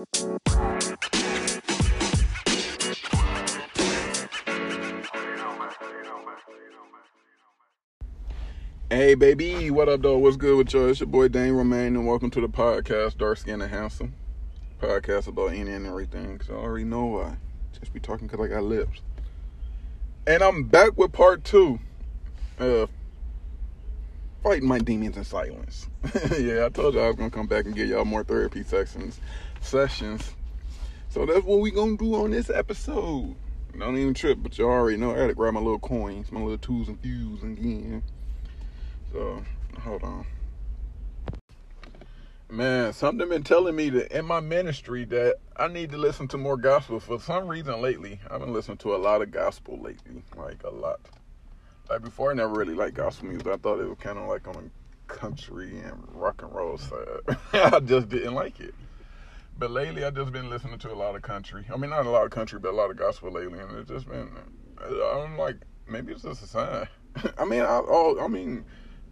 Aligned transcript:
Hey 0.00 0.06
baby, 9.14 9.70
what 9.70 9.90
up 9.90 10.00
though? 10.00 10.16
What's 10.16 10.38
good 10.38 10.56
with 10.56 10.72
y'all? 10.72 10.88
It's 10.88 11.00
your 11.00 11.06
boy 11.06 11.28
Dame 11.28 11.54
Romaine 11.54 11.96
and 11.96 12.06
welcome 12.06 12.30
to 12.30 12.40
the 12.40 12.48
podcast 12.48 13.18
Dark 13.18 13.36
Skin 13.36 13.60
and 13.60 13.70
Handsome. 13.70 14.14
Podcast 14.80 15.26
about 15.26 15.52
any 15.52 15.70
and 15.70 15.86
everything. 15.86 16.38
Cause 16.38 16.48
I 16.48 16.54
already 16.54 16.86
know 16.86 17.04
why. 17.04 17.36
Just 17.78 17.92
be 17.92 18.00
talking 18.00 18.26
cause 18.26 18.40
I 18.40 18.46
got 18.46 18.62
lips. 18.62 19.02
And 20.26 20.42
I'm 20.42 20.64
back 20.64 20.96
with 20.96 21.12
part 21.12 21.44
two. 21.44 21.78
Uh 22.58 22.86
fighting 24.42 24.66
my 24.66 24.78
demons 24.78 25.18
in 25.18 25.24
silence. 25.24 25.88
yeah, 26.38 26.64
I 26.64 26.70
told 26.70 26.94
y'all 26.94 27.04
I 27.04 27.08
was 27.08 27.16
gonna 27.16 27.28
come 27.28 27.46
back 27.46 27.66
and 27.66 27.74
get 27.74 27.88
y'all 27.88 28.06
more 28.06 28.24
therapy 28.24 28.62
sessions 28.62 29.20
sessions. 29.60 30.34
So 31.08 31.26
that's 31.26 31.44
what 31.44 31.60
we 31.60 31.70
gonna 31.70 31.96
do 31.96 32.14
on 32.14 32.30
this 32.30 32.50
episode. 32.50 33.36
Don't 33.78 33.96
even 33.96 34.14
trip, 34.14 34.38
but 34.40 34.58
you 34.58 34.66
already 34.66 34.96
know 34.96 35.14
I 35.14 35.18
had 35.18 35.26
to 35.28 35.34
grab 35.34 35.54
my 35.54 35.60
little 35.60 35.78
coins, 35.78 36.32
my 36.32 36.40
little 36.40 36.58
tools 36.58 36.88
and 36.88 37.00
fews 37.00 37.42
again. 37.42 38.02
So 39.12 39.44
hold 39.80 40.02
on. 40.02 40.26
Man, 42.48 42.92
something 42.92 43.28
been 43.28 43.44
telling 43.44 43.76
me 43.76 43.90
that 43.90 44.16
in 44.16 44.24
my 44.24 44.40
ministry 44.40 45.04
that 45.04 45.36
I 45.56 45.68
need 45.68 45.90
to 45.90 45.98
listen 45.98 46.26
to 46.28 46.38
more 46.38 46.56
gospel. 46.56 46.98
For 46.98 47.20
some 47.20 47.46
reason 47.46 47.80
lately, 47.80 48.20
I've 48.28 48.40
been 48.40 48.52
listening 48.52 48.78
to 48.78 48.94
a 48.94 48.98
lot 48.98 49.22
of 49.22 49.30
gospel 49.30 49.80
lately. 49.80 50.24
Like 50.36 50.64
a 50.64 50.70
lot. 50.70 50.98
Like 51.88 52.02
before 52.02 52.32
I 52.32 52.34
never 52.34 52.52
really 52.52 52.74
liked 52.74 52.94
gospel 52.94 53.28
music. 53.28 53.46
I 53.46 53.56
thought 53.56 53.80
it 53.80 53.88
was 53.88 53.98
kinda 54.00 54.24
like 54.24 54.48
on 54.48 54.56
a 54.56 55.12
country 55.12 55.78
and 55.78 56.04
rock 56.08 56.42
and 56.42 56.52
roll 56.52 56.76
side. 56.76 57.06
I 57.52 57.78
just 57.80 58.08
didn't 58.08 58.34
like 58.34 58.58
it. 58.58 58.74
But 59.60 59.70
lately 59.72 60.04
I've 60.04 60.14
just 60.14 60.32
been 60.32 60.48
listening 60.48 60.78
to 60.78 60.90
a 60.90 60.96
lot 60.96 61.14
of 61.14 61.20
country. 61.20 61.66
I 61.70 61.76
mean 61.76 61.90
not 61.90 62.06
a 62.06 62.10
lot 62.10 62.24
of 62.24 62.30
country, 62.30 62.58
but 62.58 62.70
a 62.70 62.76
lot 62.76 62.90
of 62.90 62.96
gospel 62.96 63.30
lately 63.30 63.58
and 63.58 63.76
it's 63.76 63.90
just 63.90 64.08
been 64.08 64.30
uh, 64.82 65.20
I'm 65.20 65.36
like 65.36 65.56
maybe 65.86 66.14
it's 66.14 66.22
just 66.22 66.42
a 66.42 66.46
sign. 66.46 66.88
I 67.38 67.44
mean 67.44 67.60
I 67.60 67.82
I 68.22 68.26
mean 68.26 68.64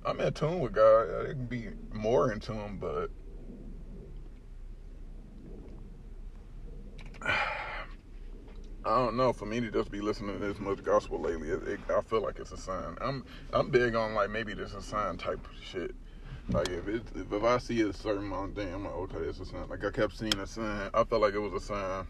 I'm 0.06 0.19
in 0.19 0.32
tune 0.32 0.60
with 0.60 0.72
God. 0.72 1.26
I 1.26 1.32
can 1.32 1.46
be 1.48 1.69
more 1.92 2.32
in 2.32 2.41
tune, 2.41 2.78
but 2.80 3.10
I 8.86 8.96
don't 8.96 9.19
know. 9.19 9.34
For 9.34 9.44
me 9.44 9.60
to 9.60 9.70
just 9.70 9.91
be 9.91 10.00
listening 10.00 10.41
to 10.41 10.46
this 10.46 10.58
much 10.58 10.82
gospel 10.82 11.20
lately, 11.20 11.50
it, 11.50 11.62
it, 11.69 11.80
I 11.91 12.00
feel 12.00 12.22
like 12.22 12.38
it's 12.38 12.52
a 12.52 12.56
sign. 12.56 12.96
I'm 13.02 13.22
I'm 13.52 13.69
big 13.69 13.94
on 13.94 14.14
like 14.14 14.30
maybe 14.30 14.54
this 14.54 14.72
a 14.72 14.80
sign 14.80 15.19
type 15.19 15.46
shit. 15.62 15.94
Like 16.50 16.70
if 16.70 16.88
it 16.88 17.02
if, 17.14 17.44
I 17.44 17.58
see 17.58 17.82
a 17.82 17.92
certain 17.92 18.24
amount, 18.24 18.54
damn, 18.54 18.74
I'm 18.74 18.84
like 18.84 18.94
oh, 18.94 19.02
okay, 19.02 19.18
it's 19.18 19.38
a 19.41 19.44
sign. 19.44 19.68
Like 19.68 19.84
I 19.84 19.91
kept 19.91 20.16
seeing 20.16 20.38
a 20.38 20.46
sign. 20.46 20.91
I 20.94 21.04
felt 21.04 21.20
like 21.20 21.34
it 21.34 21.38
was 21.38 21.52
a 21.52 21.64
sign. 21.64 22.06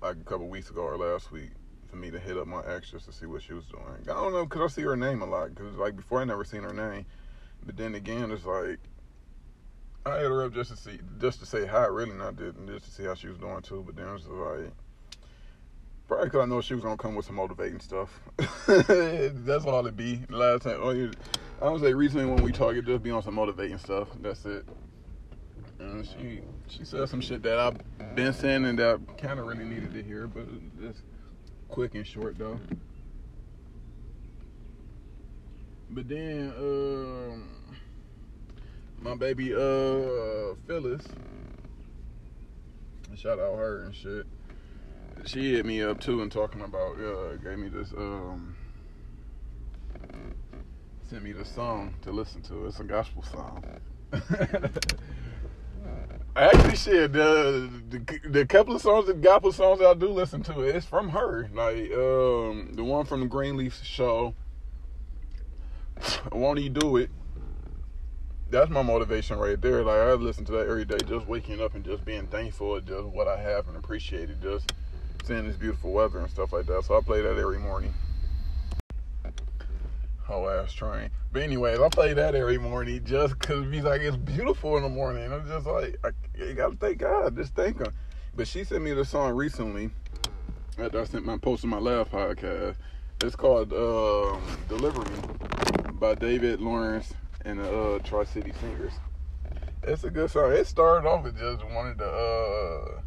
Like 0.00 0.16
a 0.16 0.24
couple 0.24 0.48
weeks 0.48 0.70
ago 0.70 0.82
or 0.82 0.96
last 0.96 1.30
week 1.32 1.50
for 1.86 1.96
me 1.96 2.10
to 2.10 2.18
hit 2.18 2.36
up 2.38 2.46
my 2.46 2.62
ex 2.66 2.90
just 2.90 3.06
to 3.06 3.12
see 3.12 3.26
what 3.26 3.42
she 3.42 3.52
was 3.52 3.66
doing. 3.66 3.84
I 4.04 4.14
don't 4.14 4.32
know, 4.32 4.46
cause 4.46 4.72
I 4.72 4.74
see 4.74 4.82
her 4.82 4.96
name 4.96 5.20
a 5.20 5.26
lot. 5.26 5.54
Cause 5.54 5.74
like 5.74 5.96
before 5.96 6.20
I 6.20 6.24
never 6.24 6.44
seen 6.44 6.62
her 6.62 6.72
name, 6.72 7.04
but 7.64 7.76
then 7.76 7.94
again 7.94 8.30
it's 8.30 8.46
like 8.46 8.78
I 10.06 10.18
hit 10.18 10.30
her 10.30 10.44
up 10.44 10.54
just 10.54 10.70
to 10.70 10.76
see, 10.76 10.98
just 11.20 11.40
to 11.40 11.46
say 11.46 11.66
hi. 11.66 11.84
Really, 11.86 12.12
not 12.12 12.36
did, 12.36 12.54
just 12.68 12.86
to 12.86 12.90
see 12.90 13.04
how 13.04 13.14
she 13.14 13.28
was 13.28 13.38
doing 13.38 13.60
too. 13.60 13.82
But 13.84 13.96
then 13.96 14.08
it 14.08 14.12
was 14.12 14.26
like 14.28 14.72
probably 16.08 16.30
cause 16.30 16.42
I 16.42 16.46
know 16.46 16.62
she 16.62 16.72
was 16.72 16.82
gonna 16.82 16.96
come 16.96 17.16
with 17.16 17.26
some 17.26 17.34
motivating 17.34 17.80
stuff. 17.80 18.18
That's 18.66 19.66
all 19.66 19.86
it 19.86 19.96
be. 19.96 20.22
Last 20.30 20.62
time, 20.62 20.78
oh, 20.80 21.10
I 21.60 21.70
would 21.70 21.80
say 21.80 21.94
recently 21.94 22.26
when 22.26 22.42
we 22.42 22.52
talk, 22.52 22.74
it 22.74 22.84
just 22.84 23.02
be 23.02 23.10
on 23.10 23.22
some 23.22 23.34
motivating 23.34 23.78
stuff. 23.78 24.08
That's 24.20 24.44
it. 24.44 24.66
And 25.78 26.06
she 26.06 26.40
she 26.68 26.84
said 26.84 27.08
some 27.08 27.20
shit 27.20 27.42
that 27.42 27.58
I've 27.58 28.14
been 28.14 28.32
saying 28.32 28.64
and 28.64 28.78
that 28.78 29.00
I 29.08 29.12
kind 29.12 29.38
of 29.38 29.46
really 29.46 29.64
needed 29.64 29.92
to 29.94 30.02
hear, 30.02 30.26
but 30.26 30.46
just 30.80 31.02
quick 31.68 31.94
and 31.94 32.06
short 32.06 32.38
though. 32.38 32.58
But 35.88 36.08
then, 36.08 36.52
um, 36.58 37.48
my 39.00 39.14
baby, 39.14 39.54
uh, 39.54 40.54
Phyllis, 40.66 41.06
shout 43.14 43.38
out 43.38 43.56
her 43.56 43.84
and 43.84 43.94
shit. 43.94 44.26
She 45.24 45.54
hit 45.54 45.64
me 45.64 45.82
up 45.82 46.00
too 46.00 46.22
and 46.22 46.30
talking 46.30 46.60
about, 46.60 47.00
uh, 47.00 47.36
gave 47.36 47.58
me 47.58 47.68
this, 47.68 47.92
um, 47.92 48.55
sent 51.08 51.22
me 51.22 51.32
the 51.32 51.44
song 51.44 51.94
to 52.02 52.10
listen 52.10 52.42
to. 52.42 52.66
It's 52.66 52.80
a 52.80 52.84
gospel 52.84 53.22
song. 53.22 53.62
I 56.34 56.44
actually, 56.48 56.76
shit, 56.76 57.12
the, 57.12 57.70
the 57.88 58.28
the 58.28 58.44
couple 58.44 58.74
of 58.74 58.82
songs, 58.82 59.06
the 59.06 59.14
gospel 59.14 59.52
songs 59.52 59.78
that 59.78 59.88
I 59.88 59.94
do 59.94 60.08
listen 60.08 60.42
to, 60.44 60.60
it's 60.60 60.84
from 60.84 61.10
her. 61.10 61.48
Like 61.54 61.92
um, 61.92 62.72
the 62.74 62.84
one 62.84 63.06
from 63.06 63.20
the 63.20 63.26
Greenleaf 63.26 63.82
show, 63.82 64.34
"Won't 66.32 66.58
He 66.58 66.68
Do 66.68 66.96
It?" 66.98 67.10
That's 68.50 68.70
my 68.70 68.82
motivation 68.82 69.38
right 69.38 69.60
there. 69.60 69.82
Like 69.82 69.98
I 69.98 70.12
listen 70.14 70.44
to 70.46 70.52
that 70.52 70.68
every 70.68 70.84
day, 70.84 70.98
just 71.06 71.26
waking 71.26 71.60
up 71.62 71.74
and 71.74 71.84
just 71.84 72.04
being 72.04 72.26
thankful 72.26 72.80
just 72.80 73.06
what 73.06 73.28
I 73.28 73.40
have 73.40 73.68
and 73.68 73.76
appreciate 73.76 74.28
it, 74.28 74.42
just 74.42 74.72
seeing 75.24 75.46
this 75.46 75.56
beautiful 75.56 75.92
weather 75.92 76.18
and 76.18 76.30
stuff 76.30 76.52
like 76.52 76.66
that. 76.66 76.84
So 76.84 76.98
I 76.98 77.00
play 77.00 77.22
that 77.22 77.38
every 77.38 77.58
morning. 77.58 77.94
Whole 80.26 80.50
ass 80.50 80.72
train. 80.72 81.10
But 81.32 81.42
anyways, 81.42 81.78
I 81.78 81.88
play 81.88 82.12
that 82.12 82.34
every 82.34 82.58
morning 82.58 83.04
just 83.04 83.38
because 83.38 83.72
he's 83.72 83.84
like 83.84 84.00
it's 84.00 84.16
beautiful 84.16 84.76
in 84.76 84.82
the 84.82 84.88
morning. 84.88 85.32
I'm 85.32 85.46
just 85.46 85.66
like, 85.66 85.96
I, 86.02 86.10
you 86.36 86.52
gotta 86.54 86.74
thank 86.74 86.98
God, 86.98 87.36
just 87.36 87.54
thank 87.54 87.78
Him. 87.78 87.92
But 88.34 88.48
she 88.48 88.64
sent 88.64 88.82
me 88.82 88.92
the 88.92 89.04
song 89.04 89.34
recently 89.34 89.90
after 90.78 91.00
I 91.00 91.04
sent 91.04 91.24
my 91.24 91.38
post 91.38 91.62
on 91.62 91.70
my 91.70 91.78
last 91.78 92.10
podcast. 92.10 92.74
It's 93.22 93.36
called 93.36 93.72
um, 93.72 94.42
"Deliver 94.68 95.00
Me" 95.08 95.92
by 95.92 96.16
David 96.16 96.60
Lawrence 96.60 97.14
and 97.44 97.60
the 97.60 97.70
uh, 97.70 97.98
Tri 98.00 98.24
City 98.24 98.52
Singers. 98.60 98.94
It's 99.84 100.02
a 100.02 100.10
good 100.10 100.28
song. 100.32 100.50
It 100.50 100.66
started 100.66 101.08
off 101.08 101.22
with 101.22 101.38
just 101.38 101.64
wanted 101.66 101.98
to 101.98 102.04
uh, 102.04 103.00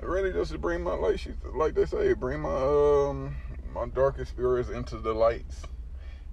really 0.00 0.32
just 0.32 0.52
to 0.52 0.58
bring 0.58 0.84
my 0.84 0.94
like 0.94 1.18
she 1.18 1.32
like 1.56 1.74
they 1.74 1.86
say, 1.86 2.12
bring 2.12 2.40
my 2.40 2.54
um 2.54 3.36
my 3.74 3.86
darkest 3.86 4.30
spirits 4.30 4.68
into 4.68 4.96
the 4.98 5.12
lights. 5.12 5.64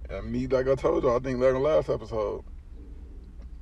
And 0.09 0.31
me, 0.31 0.47
like 0.47 0.67
I 0.67 0.75
told 0.75 1.03
you, 1.03 1.13
I 1.13 1.19
think 1.19 1.39
like 1.39 1.53
the 1.53 1.59
last 1.59 1.89
episode, 1.89 2.43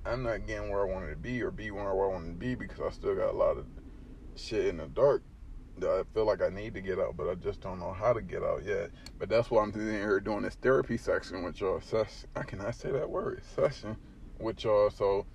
I'm 0.06 0.24
not 0.24 0.46
getting 0.46 0.70
where 0.70 0.88
I 0.88 0.92
wanted 0.92 1.10
to 1.10 1.16
be 1.16 1.42
or 1.42 1.50
be 1.50 1.72
where 1.72 1.90
I 1.90 1.94
wanted 1.94 2.28
to 2.28 2.34
be 2.34 2.54
because 2.56 2.80
I 2.80 2.92
still 2.92 3.16
got 3.16 3.34
a 3.34 3.38
lot 3.38 3.58
of 3.58 3.66
shit 4.36 4.68
in 4.68 4.78
the 4.78 4.88
dark 4.88 5.24
that 5.78 5.90
I 5.90 6.04
feel 6.14 6.26
like 6.26 6.42
I 6.42 6.50
need 6.50 6.74
to 6.76 6.82
get 6.82 7.00
out, 7.00 7.18
but 7.18 7.28
I 7.28 7.36
just 7.36 7.62
don't 7.62 7.80
know 7.80 7.92
how 7.92 8.14
to 8.14 8.22
get 8.22 8.44
out 8.44 8.64
yet. 8.64 8.92
But 9.18 9.30
that's 9.30 9.50
why 9.50 9.64
I'm 9.64 9.74
sitting 9.74 9.90
here 9.90 10.20
doing 10.20 10.44
this 10.44 10.56
therapy 10.56 10.98
section 10.98 11.44
with 11.44 11.60
y'all. 11.60 11.82
Session. 11.82 12.30
I 12.36 12.44
cannot 12.44 12.76
say 12.76 12.92
that 12.92 13.10
word. 13.10 13.42
Session 13.56 13.98
with 14.40 14.64
y'all. 14.64 14.90
So 14.90 15.26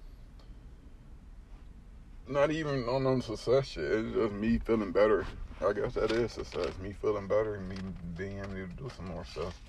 not 2.28 2.50
even 2.52 2.88
on 2.88 3.02
no 3.02 3.18
success 3.20 3.66
shit. 3.66 3.84
It's 3.84 4.14
just 4.14 4.32
me 4.32 4.58
feeling 4.58 4.92
better. 4.92 5.26
I 5.60 5.72
guess 5.72 5.94
that 5.94 6.12
is 6.12 6.32
success. 6.32 6.78
Me 6.80 6.92
feeling 6.92 7.26
better 7.26 7.56
and 7.56 7.68
me 7.68 7.76
being 8.16 8.38
able 8.38 8.54
to 8.54 8.66
do 8.66 8.90
some 8.96 9.06
more 9.06 9.24
stuff. 9.24 9.60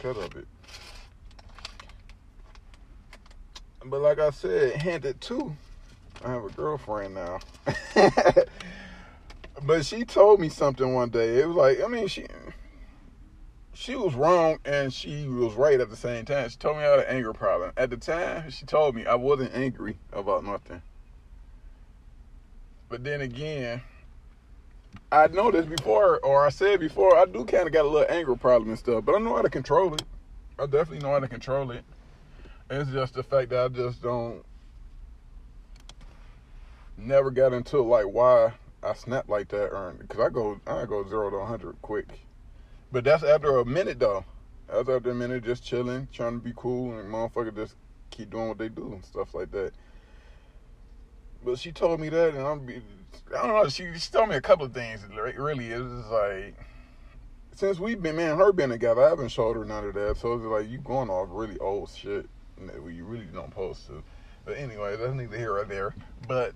Cut 0.00 0.16
of 0.16 0.34
it. 0.36 0.46
But 3.84 4.00
like 4.00 4.18
I 4.18 4.30
said, 4.30 4.76
handed 4.76 5.20
too. 5.20 5.54
I 6.24 6.30
have 6.30 6.44
a 6.44 6.48
girlfriend 6.48 7.14
now. 7.14 7.40
but 9.62 9.84
she 9.84 10.04
told 10.04 10.40
me 10.40 10.48
something 10.48 10.94
one 10.94 11.10
day. 11.10 11.40
It 11.40 11.48
was 11.48 11.56
like, 11.56 11.82
I 11.82 11.86
mean, 11.86 12.08
she 12.08 12.26
she 13.74 13.94
was 13.94 14.14
wrong 14.14 14.58
and 14.64 14.92
she 14.92 15.26
was 15.26 15.54
right 15.54 15.80
at 15.80 15.90
the 15.90 15.96
same 15.96 16.24
time. 16.24 16.48
She 16.48 16.56
told 16.56 16.78
me 16.78 16.82
I 16.82 16.90
had 16.90 17.00
an 17.00 17.06
anger 17.08 17.32
problem. 17.34 17.72
At 17.76 17.90
the 17.90 17.96
time, 17.98 18.50
she 18.50 18.64
told 18.64 18.94
me 18.94 19.04
I 19.04 19.14
wasn't 19.16 19.54
angry 19.54 19.98
about 20.12 20.44
nothing. 20.44 20.82
But 22.88 23.04
then 23.04 23.20
again, 23.20 23.82
I 25.12 25.26
know 25.28 25.50
this 25.50 25.66
before, 25.66 26.20
or 26.20 26.46
I 26.46 26.50
said 26.50 26.80
before, 26.80 27.16
I 27.16 27.24
do 27.24 27.44
kind 27.44 27.66
of 27.66 27.72
got 27.72 27.84
a 27.84 27.88
little 27.88 28.06
anger 28.08 28.36
problem 28.36 28.70
and 28.70 28.78
stuff, 28.78 29.04
but 29.04 29.14
I 29.14 29.18
know 29.18 29.34
how 29.34 29.42
to 29.42 29.50
control 29.50 29.94
it. 29.94 30.02
I 30.58 30.66
definitely 30.66 31.00
know 31.00 31.10
how 31.10 31.20
to 31.20 31.28
control 31.28 31.70
it. 31.70 31.84
It's 32.70 32.90
just 32.90 33.14
the 33.14 33.22
fact 33.22 33.50
that 33.50 33.64
I 33.64 33.68
just 33.68 34.02
don't 34.02 34.44
never 36.96 37.30
got 37.30 37.52
into 37.52 37.80
like 37.80 38.04
why 38.04 38.52
I 38.82 38.94
snap 38.94 39.28
like 39.28 39.48
that 39.48 39.70
or 39.70 39.94
because 39.98 40.20
I 40.20 40.28
go 40.28 40.60
I 40.66 40.84
go 40.86 41.06
zero 41.08 41.30
to 41.30 41.44
hundred 41.44 41.80
quick. 41.82 42.06
But 42.92 43.04
that's 43.04 43.22
after 43.22 43.58
a 43.58 43.64
minute 43.64 43.98
though. 43.98 44.24
That's 44.68 44.88
after 44.88 45.10
a 45.10 45.14
minute 45.14 45.44
just 45.44 45.64
chilling, 45.64 46.08
trying 46.12 46.38
to 46.38 46.44
be 46.44 46.52
cool 46.54 46.98
and 46.98 47.12
motherfucker 47.12 47.54
just 47.54 47.74
keep 48.10 48.30
doing 48.30 48.48
what 48.48 48.58
they 48.58 48.68
do 48.68 48.92
and 48.92 49.04
stuff 49.04 49.34
like 49.34 49.50
that. 49.52 49.72
But 51.44 51.58
she 51.58 51.72
told 51.72 52.00
me 52.00 52.08
that 52.08 52.34
and 52.34 52.46
I'm 52.46 52.68
I 53.36 53.46
don't 53.46 53.54
know, 53.54 53.68
she, 53.68 53.86
she 53.96 54.10
told 54.10 54.28
me 54.28 54.36
a 54.36 54.40
couple 54.40 54.66
of 54.66 54.72
things. 54.72 55.00
Really, 55.14 55.70
it 55.70 55.78
was 55.78 56.06
like 56.06 56.54
since 57.54 57.78
we've 57.78 58.02
been 58.02 58.16
man, 58.16 58.36
her 58.38 58.52
been 58.52 58.70
together, 58.70 59.04
I 59.04 59.10
haven't 59.10 59.28
showed 59.28 59.56
her 59.56 59.64
none 59.64 59.84
of 59.84 59.94
that. 59.94 60.16
So 60.16 60.34
it's 60.34 60.44
like 60.44 60.68
you 60.68 60.78
going 60.78 61.10
off 61.10 61.28
really 61.30 61.58
old 61.58 61.90
shit 61.90 62.28
that 62.58 62.82
we 62.82 63.00
really 63.00 63.26
don't 63.26 63.50
post 63.50 63.86
to. 63.88 64.02
But 64.44 64.56
anyway, 64.56 64.96
that's 64.96 65.14
neither 65.14 65.36
here 65.36 65.56
or 65.56 65.64
there. 65.64 65.94
But 66.26 66.54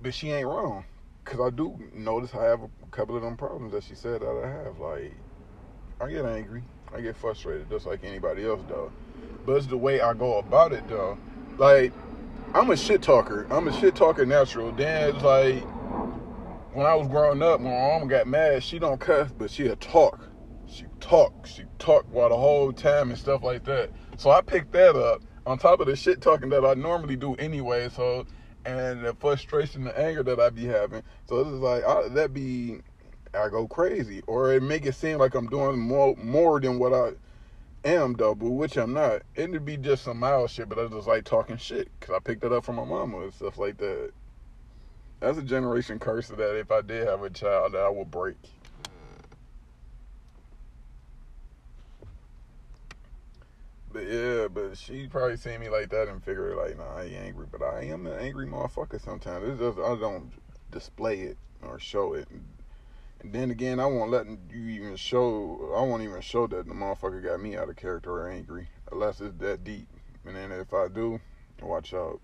but 0.00 0.14
she 0.14 0.30
ain't 0.30 0.46
wrong. 0.46 0.84
Cause 1.24 1.40
I 1.40 1.50
do 1.50 1.78
notice 1.94 2.34
I 2.34 2.44
have 2.44 2.62
a 2.62 2.68
couple 2.90 3.16
of 3.16 3.22
them 3.22 3.36
problems 3.36 3.72
that 3.72 3.84
she 3.84 3.94
said 3.94 4.22
that 4.22 4.42
I 4.44 4.48
have. 4.48 4.78
Like, 4.80 5.14
I 6.00 6.10
get 6.10 6.24
angry, 6.24 6.64
I 6.92 7.00
get 7.00 7.16
frustrated, 7.16 7.70
just 7.70 7.86
like 7.86 8.02
anybody 8.02 8.44
else 8.44 8.60
does. 8.68 8.90
But 9.46 9.56
it's 9.56 9.66
the 9.66 9.76
way 9.76 10.00
I 10.00 10.14
go 10.14 10.38
about 10.38 10.72
it, 10.72 10.86
though. 10.88 11.16
Like, 11.58 11.92
I'm 12.54 12.70
a 12.70 12.76
shit 12.76 13.00
talker. 13.00 13.46
I'm 13.50 13.66
a 13.66 13.72
shit 13.72 13.94
talker 13.94 14.26
natural. 14.26 14.72
Then 14.72 15.18
like 15.20 15.62
when 16.74 16.84
I 16.84 16.94
was 16.94 17.08
growing 17.08 17.42
up, 17.42 17.60
my 17.60 17.70
mom 17.70 18.08
got 18.08 18.26
mad. 18.26 18.62
She 18.62 18.78
don't 18.78 19.00
cuss, 19.00 19.30
but 19.32 19.50
she'll 19.50 19.74
talk. 19.76 20.28
She 20.66 20.84
talk. 21.00 21.46
She 21.46 21.64
talk 21.78 22.04
while 22.10 22.28
the 22.28 22.36
whole 22.36 22.70
time 22.72 23.08
and 23.08 23.18
stuff 23.18 23.42
like 23.42 23.64
that. 23.64 23.90
So 24.18 24.30
I 24.30 24.42
picked 24.42 24.72
that 24.72 24.96
up 24.96 25.22
on 25.46 25.56
top 25.56 25.80
of 25.80 25.86
the 25.86 25.96
shit 25.96 26.20
talking 26.20 26.50
that 26.50 26.62
I 26.62 26.74
normally 26.74 27.16
do 27.16 27.34
anyway. 27.36 27.88
So 27.88 28.26
and 28.66 29.02
the 29.02 29.14
frustration, 29.14 29.84
the 29.84 29.98
anger 29.98 30.22
that 30.22 30.38
I 30.38 30.50
be 30.50 30.66
having. 30.66 31.02
So 31.24 31.40
it's 31.40 31.48
like 31.48 31.84
I, 31.84 32.08
that 32.08 32.34
be 32.34 32.80
I 33.32 33.48
go 33.48 33.66
crazy, 33.66 34.22
or 34.26 34.52
it 34.52 34.62
make 34.62 34.84
it 34.84 34.94
seem 34.94 35.16
like 35.16 35.34
I'm 35.34 35.46
doing 35.46 35.78
more 35.78 36.14
more 36.16 36.60
than 36.60 36.78
what 36.78 36.92
I 36.92 37.12
am 37.84 38.14
double, 38.14 38.54
which 38.56 38.76
I'm 38.76 38.92
not. 38.92 39.22
It'd 39.34 39.64
be 39.64 39.76
just 39.76 40.04
some 40.04 40.18
mild 40.18 40.50
shit, 40.50 40.68
but 40.68 40.78
I 40.78 40.86
just 40.86 41.08
like 41.08 41.24
talking 41.24 41.56
shit 41.56 41.88
because 41.98 42.14
I 42.14 42.18
picked 42.18 42.44
it 42.44 42.52
up 42.52 42.64
from 42.64 42.76
my 42.76 42.84
mama 42.84 43.20
and 43.20 43.34
stuff 43.34 43.58
like 43.58 43.78
that. 43.78 44.12
That's 45.20 45.38
a 45.38 45.42
generation 45.42 45.98
curse 45.98 46.28
that 46.28 46.58
if 46.58 46.72
I 46.72 46.80
did 46.80 47.06
have 47.06 47.22
a 47.22 47.30
child, 47.30 47.72
that 47.72 47.82
I 47.82 47.88
would 47.88 48.10
break. 48.10 48.36
But 53.92 54.06
yeah, 54.06 54.48
but 54.48 54.78
she 54.78 55.06
probably 55.06 55.36
seen 55.36 55.60
me 55.60 55.68
like 55.68 55.90
that 55.90 56.08
and 56.08 56.22
figured 56.24 56.56
like, 56.56 56.78
nah, 56.78 56.96
I 56.96 57.04
ain't 57.04 57.14
angry. 57.14 57.46
But 57.50 57.62
I 57.62 57.82
am 57.84 58.06
an 58.06 58.18
angry 58.18 58.46
motherfucker 58.46 59.00
sometimes. 59.00 59.46
It's 59.48 59.60
just 59.60 59.78
I 59.78 59.96
don't 59.96 60.32
display 60.70 61.20
it 61.20 61.36
or 61.62 61.78
show 61.78 62.14
it. 62.14 62.26
And 63.22 63.32
then 63.32 63.52
again, 63.52 63.78
I 63.78 63.86
won't 63.86 64.10
let 64.10 64.26
you 64.26 64.68
even 64.68 64.96
show. 64.96 65.72
I 65.76 65.80
won't 65.82 66.02
even 66.02 66.20
show 66.20 66.48
that 66.48 66.66
the 66.66 66.74
motherfucker 66.74 67.22
got 67.22 67.40
me 67.40 67.56
out 67.56 67.68
of 67.68 67.76
character 67.76 68.10
or 68.10 68.28
angry, 68.28 68.68
unless 68.90 69.20
it's 69.20 69.36
that 69.38 69.62
deep. 69.62 69.86
And 70.26 70.34
then 70.34 70.50
if 70.50 70.74
I 70.74 70.88
do, 70.88 71.20
watch 71.60 71.94
out. 71.94 72.20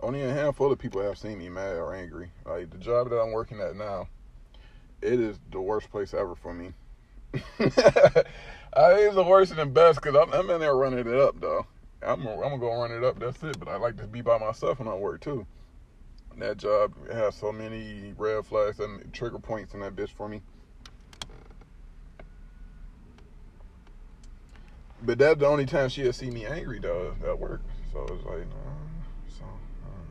Only 0.00 0.22
a 0.22 0.32
handful 0.32 0.70
of 0.70 0.78
people 0.78 1.02
have 1.02 1.18
seen 1.18 1.38
me 1.38 1.48
mad 1.48 1.76
or 1.76 1.94
angry. 1.94 2.30
Like 2.44 2.70
the 2.70 2.78
job 2.78 3.10
that 3.10 3.20
I'm 3.20 3.32
working 3.32 3.60
at 3.60 3.74
now, 3.74 4.08
it 5.02 5.20
is 5.20 5.38
the 5.50 5.60
worst 5.60 5.90
place 5.90 6.14
ever 6.14 6.36
for 6.36 6.54
me. 6.54 6.72
I 7.34 7.38
think 7.58 9.06
it's 9.06 9.14
the 9.14 9.24
worst 9.26 9.50
and 9.50 9.60
the 9.60 9.66
best 9.66 10.00
because 10.00 10.16
I'm, 10.16 10.32
I'm 10.32 10.48
in 10.50 10.60
there 10.60 10.76
running 10.76 11.00
it 11.00 11.08
up 11.08 11.40
though. 11.40 11.66
I'm 12.02 12.24
I'm 12.26 12.38
gonna 12.38 12.58
go 12.58 12.80
run 12.80 12.92
it 12.92 13.02
up. 13.02 13.18
That's 13.18 13.42
it. 13.42 13.58
But 13.58 13.68
I 13.68 13.76
like 13.78 13.96
to 13.96 14.06
be 14.06 14.20
by 14.20 14.38
myself 14.38 14.78
when 14.78 14.86
I 14.86 14.94
work 14.94 15.22
too. 15.22 15.46
That 16.38 16.58
job 16.58 16.92
has 17.10 17.34
so 17.34 17.50
many 17.50 18.12
red 18.18 18.44
flags 18.44 18.78
and 18.78 19.10
trigger 19.12 19.38
points 19.38 19.72
in 19.72 19.80
that 19.80 19.96
bitch 19.96 20.10
for 20.10 20.28
me. 20.28 20.42
But 25.02 25.18
that's 25.18 25.40
the 25.40 25.46
only 25.46 25.64
time 25.64 25.88
she'll 25.88 26.12
see 26.12 26.30
me 26.30 26.44
angry 26.44 26.78
though 26.78 27.14
at 27.26 27.38
work. 27.38 27.62
So 27.92 28.02
it's 28.02 28.24
like, 28.24 28.46
no. 28.48 28.56
So 29.28 29.44
I 29.44 29.88
don't 29.88 30.08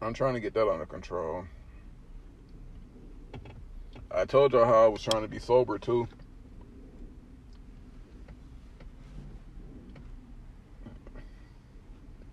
know. 0.00 0.06
I'm 0.06 0.14
trying 0.14 0.34
to 0.34 0.40
get 0.40 0.54
that 0.54 0.68
under 0.68 0.86
control. 0.86 1.44
I 4.10 4.24
told 4.24 4.52
y'all 4.52 4.64
how 4.64 4.84
I 4.84 4.88
was 4.88 5.02
trying 5.02 5.22
to 5.22 5.28
be 5.28 5.38
sober 5.38 5.78
too. 5.78 6.08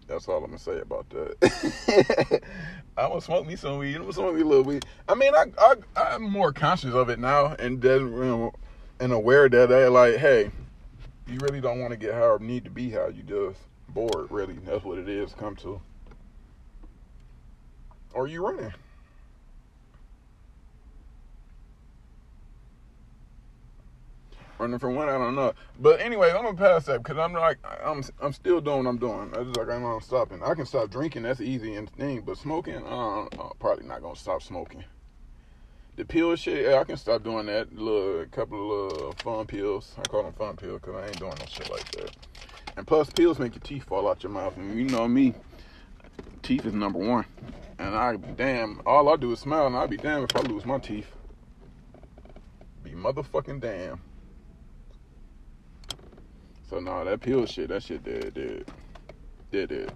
That's 0.08 0.28
all 0.30 0.38
I'm 0.38 0.46
gonna 0.46 0.58
say 0.58 0.80
about 0.80 1.10
that. 1.10 2.42
I'm 2.98 3.10
gonna 3.10 3.22
smoke 3.22 3.46
me 3.46 3.58
some 3.58 3.78
weed. 3.78 3.96
I'm 3.96 4.02
gonna 4.04 4.14
smoke 4.14 4.36
me 4.36 4.42
a 4.42 4.46
little 4.46 4.64
weed. 4.64 4.86
I 5.08 5.16
mean, 5.16 5.36
I, 5.36 5.46
I 5.60 5.76
I'm 5.96 6.24
more 6.24 6.54
conscious 6.54 6.94
of 6.94 7.10
it 7.10 7.20
now, 7.20 7.56
and 7.60 7.82
then 7.82 8.52
and 9.00 9.14
aware 9.14 9.50
that 9.50 9.72
I 9.72 9.88
like, 9.90 10.16
hey, 10.16 10.50
you 11.28 11.40
really 11.42 11.62
don't 11.62 11.80
want 11.80 11.92
to 11.92 11.98
get 11.98 12.16
or 12.16 12.40
need 12.40 12.64
to 12.64 12.72
be 12.72 12.92
high. 12.92 13.10
You 13.10 13.24
just 13.24 13.60
bored, 13.90 14.32
really. 14.32 14.58
That's 14.66 14.84
what 14.84 14.98
it 14.98 15.10
is. 15.10 15.34
Come 15.34 15.56
to. 15.58 15.82
Or 18.14 18.28
you 18.28 18.46
running. 18.46 18.74
Running 24.60 24.80
from 24.80 24.96
one. 24.96 25.10
I 25.10 25.18
don't 25.18 25.36
know. 25.36 25.54
But 25.80 26.00
anyway, 26.02 26.30
I'm 26.30 26.44
gonna 26.44 26.58
pass 26.58 26.86
that 26.86 27.04
because 27.04 27.18
I'm 27.18 27.34
like 27.34 27.58
I'm 27.84 28.04
I'm 28.22 28.34
still 28.34 28.62
doing 28.62 28.84
what 28.84 28.90
I'm 28.90 28.98
doing. 28.98 29.34
I 29.34 29.44
just 29.44 29.58
like 29.58 29.70
I'm 29.70 29.84
not 29.84 30.04
stopping. 30.04 30.42
I 30.44 30.54
can 30.54 30.66
stop 30.66 30.90
drinking. 30.90 31.24
That's 31.24 31.42
easy 31.42 31.76
and 31.76 31.90
thing. 31.90 32.22
But 32.22 32.38
smoking, 32.38 32.84
uh, 32.86 33.22
I'm 33.24 33.52
probably 33.60 33.86
not 33.86 34.02
gonna 34.02 34.16
stop 34.16 34.42
smoking. 34.42 34.84
The 35.96 36.06
pill 36.06 36.36
shit, 36.36 36.72
I 36.74 36.84
can 36.84 36.96
stop 36.98 37.24
doing 37.24 37.48
that. 37.48 37.76
Little 37.76 38.26
couple 38.28 38.86
of 38.88 38.92
little 38.92 39.14
fun 39.14 39.48
pills. 39.48 39.96
I 39.98 40.04
call 40.04 40.24
them 40.24 40.34
fun 40.34 40.56
pills 40.56 40.82
because 40.82 40.96
I 40.96 41.08
ain't 41.08 41.20
doing 41.20 41.34
no 41.40 41.46
shit 41.48 41.70
like 41.72 41.92
that. 41.94 42.16
And 42.78 42.86
plus, 42.86 43.10
pills 43.10 43.40
make 43.40 43.56
your 43.56 43.64
teeth 43.64 43.86
fall 43.86 44.08
out 44.08 44.22
your 44.22 44.32
mouth. 44.32 44.56
And 44.58 44.78
you 44.78 44.86
know 44.86 45.08
me, 45.08 45.34
teeth 46.44 46.66
is 46.66 46.74
number 46.74 47.00
one. 47.00 47.26
And 47.80 47.96
I 47.96 48.16
damn, 48.16 48.82
all 48.86 49.10
I 49.10 49.16
do 49.16 49.32
is 49.32 49.40
smile, 49.40 49.68
and 49.68 49.76
I'd 49.76 49.90
be 49.90 49.98
damn 49.98 50.24
if 50.24 50.36
I 50.36 50.42
lose 50.42 50.66
my 50.66 50.78
teeth. 50.78 51.08
Be 52.84 52.92
motherfucking 52.92 53.62
damn. 53.62 54.02
So 56.70 56.80
no, 56.80 57.06
that 57.06 57.22
pill 57.22 57.46
shit, 57.46 57.70
that 57.70 57.84
shit 57.84 58.04
dead, 58.04 58.34
dead, 58.34 58.66
dead, 59.52 59.70
dead. 59.70 59.92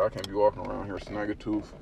I 0.00 0.08
can't 0.08 0.28
be 0.28 0.34
walking 0.34 0.64
around 0.64 0.86
here 0.86 1.00
snag 1.00 1.30
a 1.30 1.34
tooth 1.34 1.72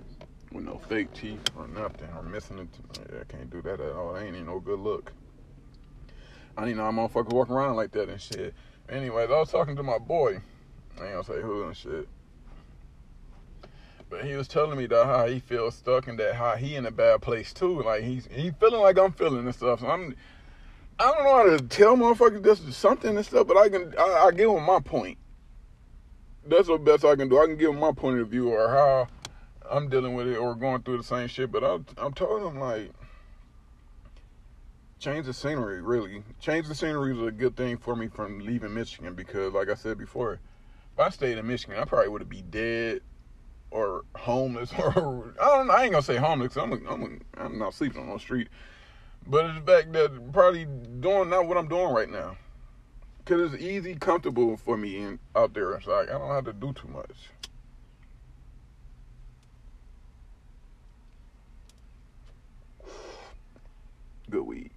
with 0.50 0.64
no 0.64 0.78
fake 0.88 1.12
teeth 1.12 1.42
or 1.54 1.68
nothing 1.68 2.08
or 2.16 2.22
missing 2.22 2.58
it. 2.58 2.68
Yeah, 3.12 3.20
I 3.20 3.24
can't 3.24 3.50
do 3.50 3.60
that 3.60 3.78
at 3.78 3.92
all. 3.92 4.14
That 4.14 4.22
ain't 4.22 4.34
even 4.34 4.46
no 4.46 4.58
good 4.58 4.78
look. 4.78 5.12
I 6.56 6.64
need 6.64 6.76
no 6.76 6.84
motherfucker 6.84 7.32
walking 7.32 7.54
around 7.54 7.76
like 7.76 7.92
that 7.92 8.08
and 8.08 8.18
shit. 8.18 8.54
Anyways, 8.88 9.28
I 9.30 9.38
was 9.38 9.50
talking 9.50 9.76
to 9.76 9.82
my 9.82 9.98
boy. 9.98 10.40
I 10.98 11.04
ain't 11.04 11.12
gonna 11.12 11.24
say 11.24 11.42
who 11.42 11.64
and 11.64 11.76
shit. 11.76 12.08
But 14.08 14.24
he 14.24 14.34
was 14.34 14.48
telling 14.48 14.78
me 14.78 14.86
that 14.86 15.04
how 15.04 15.26
he 15.26 15.40
feels 15.40 15.74
stuck 15.74 16.08
and 16.08 16.18
that 16.18 16.36
how 16.36 16.56
he 16.56 16.76
in 16.76 16.86
a 16.86 16.90
bad 16.90 17.20
place 17.20 17.52
too. 17.52 17.82
Like 17.82 18.02
he's 18.02 18.26
he 18.30 18.50
feeling 18.52 18.80
like 18.80 18.98
I'm 18.98 19.12
feeling 19.12 19.44
and 19.44 19.54
stuff. 19.54 19.80
So 19.80 19.88
I'm 19.88 20.16
I 20.98 21.04
don't 21.04 21.25
know 21.25 21.37
how 21.37 21.56
to 21.56 21.62
tell 21.64 21.96
motherfuckers 21.96 22.43
this 22.43 22.60
is 22.60 22.76
something 22.76 23.16
and 23.16 23.26
stuff, 23.26 23.46
but 23.46 23.56
I 23.56 23.69
can 23.69 23.94
I, 23.98 24.26
I 24.26 24.31
give 24.31 24.50
them 24.50 24.64
my 24.64 24.81
point. 24.81 25.19
That's 26.46 26.69
the 26.69 26.78
best 26.78 27.04
I 27.04 27.16
can 27.16 27.28
do. 27.28 27.40
I 27.40 27.47
can 27.47 27.56
give 27.56 27.71
them 27.71 27.80
my 27.80 27.92
point 27.92 28.21
of 28.21 28.28
view 28.28 28.49
or 28.49 28.68
how 28.68 29.09
I'm 29.71 29.88
dealing 29.88 30.14
with 30.14 30.28
it 30.28 30.37
or 30.37 30.54
going 30.54 30.82
through 30.82 30.99
the 30.99 31.04
same 31.04 31.28
shit. 31.28 31.52
But 31.52 31.64
I, 31.64 31.78
I'm 31.99 32.14
telling 32.14 32.44
them 32.44 32.59
like, 32.59 32.92
change 34.99 35.26
the 35.26 35.35
scenery. 35.35 35.82
Really, 35.82 36.23
change 36.40 36.66
the 36.68 36.75
scenery 36.75 37.14
is 37.14 37.23
a 37.23 37.30
good 37.30 37.56
thing 37.56 37.76
for 37.76 37.94
me 37.94 38.09
from 38.09 38.38
leaving 38.38 38.73
Michigan 38.73 39.14
because, 39.14 39.52
like 39.52 39.68
I 39.68 39.75
said 39.75 39.99
before, 39.99 40.35
if 40.94 41.00
I 41.00 41.11
stayed 41.11 41.37
in 41.37 41.47
Michigan, 41.47 41.78
I 41.78 41.85
probably 41.85 42.09
would 42.09 42.23
have 42.23 42.30
be 42.30 42.42
dead 42.42 43.02
or 43.71 44.04
homeless 44.14 44.73
or 44.78 45.35
I 45.42 45.47
don't. 45.47 45.71
I 45.71 45.82
ain't 45.82 45.92
gonna 45.92 46.02
say 46.02 46.16
homeless. 46.16 46.56
I'm 46.56 46.73
a, 46.73 46.90
I'm 46.90 47.02
a, 47.02 47.42
I'm 47.42 47.59
not 47.59 47.75
sleeping 47.75 48.02
on 48.02 48.14
the 48.14 48.18
street. 48.18 48.49
But 49.26 49.47
it's 49.47 49.59
the 49.59 49.73
fact 49.73 49.92
that 49.92 50.33
probably 50.33 50.66
doing 51.00 51.30
not 51.30 51.47
what 51.47 51.56
I'm 51.56 51.68
doing 51.68 51.92
right 51.92 52.09
now. 52.09 52.37
Cause 53.25 53.52
it's 53.52 53.62
easy, 53.62 53.97
comfortable 53.97 54.56
for 54.56 54.76
me 54.76 54.99
in, 54.99 55.18
out 55.35 55.52
there. 55.52 55.73
It's 55.75 55.88
like 55.88 56.09
I 56.09 56.12
don't 56.12 56.30
have 56.30 56.45
to 56.45 56.52
do 56.52 56.73
too 56.73 56.87
much. 56.87 57.11
Good 64.30 64.42
weed. 64.42 64.71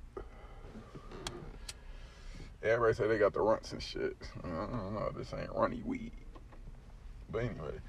Everybody 2.63 2.93
say 2.93 3.07
they 3.07 3.19
got 3.19 3.33
the 3.33 3.39
Runtz 3.39 3.71
and 3.71 3.81
shit. 3.81 4.17
I 4.43 4.47
don't 4.47 4.93
know. 4.93 5.11
This 5.15 5.31
ain't 5.33 5.53
runny 5.53 5.81
weed. 5.85 6.11
But 7.31 7.39
anyway, 7.39 7.79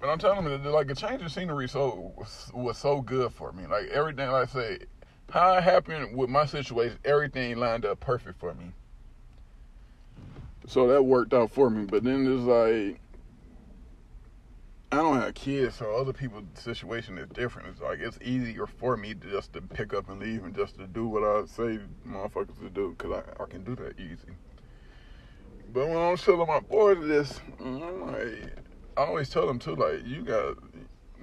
but 0.00 0.08
I'm 0.10 0.18
telling 0.18 0.44
you, 0.44 0.58
like 0.70 0.90
a 0.90 0.96
change 0.96 1.22
of 1.22 1.30
scenery 1.30 1.68
so 1.68 2.12
was 2.52 2.76
so 2.76 3.00
good 3.00 3.32
for 3.32 3.52
me. 3.52 3.66
Like 3.66 3.86
everything, 3.86 4.28
like 4.30 4.48
I 4.48 4.52
say, 4.52 4.78
how 5.32 5.54
it 5.54 5.64
happened 5.64 6.14
with 6.14 6.28
my 6.28 6.44
situation, 6.44 6.98
everything 7.06 7.56
lined 7.56 7.86
up 7.86 8.00
perfect 8.00 8.38
for 8.38 8.52
me. 8.52 8.72
So 10.66 10.86
that 10.88 11.02
worked 11.02 11.32
out 11.32 11.50
for 11.50 11.70
me. 11.70 11.86
But 11.86 12.04
then 12.04 12.26
it's 12.26 12.42
like 12.42 13.00
I 14.92 14.96
don't 14.96 15.16
have 15.22 15.32
kids, 15.32 15.76
so 15.76 15.96
other 15.96 16.12
people's 16.12 16.44
situation 16.56 17.16
is 17.16 17.26
different. 17.30 17.68
It's 17.68 17.80
like 17.80 18.00
it's 18.00 18.18
easier 18.20 18.66
for 18.66 18.94
me 18.98 19.14
to 19.14 19.30
just 19.30 19.54
to 19.54 19.62
pick 19.62 19.94
up 19.94 20.10
and 20.10 20.20
leave 20.20 20.44
and 20.44 20.54
just 20.54 20.76
to 20.76 20.86
do 20.86 21.08
what 21.08 21.24
I 21.24 21.46
say 21.46 21.80
motherfuckers 22.06 22.58
to 22.60 22.68
do 22.68 22.94
because 22.96 23.22
I, 23.22 23.42
I 23.42 23.46
can 23.46 23.64
do 23.64 23.74
that 23.76 23.98
easy. 23.98 24.36
But 25.72 25.88
when 25.88 25.96
I'm 25.96 26.18
telling 26.18 26.46
my 26.46 26.60
boys 26.60 26.98
this, 27.00 27.40
I'm 27.58 28.12
like, 28.12 28.52
I 28.98 29.04
always 29.04 29.30
tell 29.30 29.46
them 29.46 29.58
too, 29.58 29.76
like, 29.76 30.04
you 30.04 30.20
got, 30.20 30.58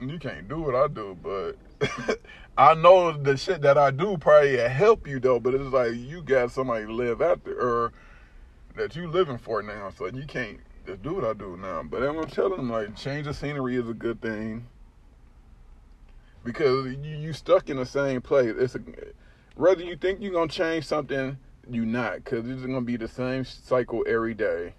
you 0.02 0.18
can't 0.18 0.50
do 0.50 0.62
what 0.62 0.74
I 0.74 0.88
do, 0.88 1.16
but 1.22 1.56
I 2.58 2.74
know 2.74 3.12
the 3.12 3.38
shit 3.38 3.62
that 3.62 3.78
I 3.78 3.92
do 3.92 4.18
probably 4.18 4.58
help 4.58 5.08
you 5.08 5.20
though, 5.20 5.40
but 5.40 5.54
it's 5.54 5.72
like 5.72 5.94
you 5.94 6.22
got 6.22 6.52
somebody 6.52 6.86
to 6.86 6.94
live 6.94 7.22
after 7.22 7.54
or 7.60 7.94
that 8.76 8.96
you 8.96 9.08
living 9.08 9.38
for 9.38 9.62
now, 9.62 9.90
so 9.90 10.08
you 10.08 10.26
can't 10.26 10.60
just 10.86 11.02
do 11.02 11.16
what 11.16 11.24
I 11.24 11.34
do 11.34 11.58
now. 11.58 11.84
But 11.84 12.04
I'm 12.04 12.24
telling 12.28 12.58
them 12.58 12.70
like 12.70 12.96
change 12.96 13.28
of 13.28 13.36
scenery 13.36 13.76
is 13.76 13.88
a 13.88 13.94
good 13.94 14.22
thing 14.22 14.68
because 16.44 16.88
you 16.88 17.16
you 17.16 17.34
stuck 17.34 17.70
in 17.70 17.78
the 17.78 17.86
same 17.86 18.22
place. 18.22 18.54
It's 18.58 18.76
a, 18.76 18.82
whether 19.56 19.84
you 19.84 19.96
think 19.96 20.22
you're 20.22 20.34
gonna 20.34 20.50
change 20.50 20.86
something, 20.86 21.38
you 21.70 21.86
not 21.86 22.16
because 22.16 22.50
it's 22.50 22.62
gonna 22.62 22.82
be 22.82 22.98
the 22.98 23.08
same 23.08 23.46
cycle 23.46 24.04
every 24.08 24.34
day, 24.34 24.74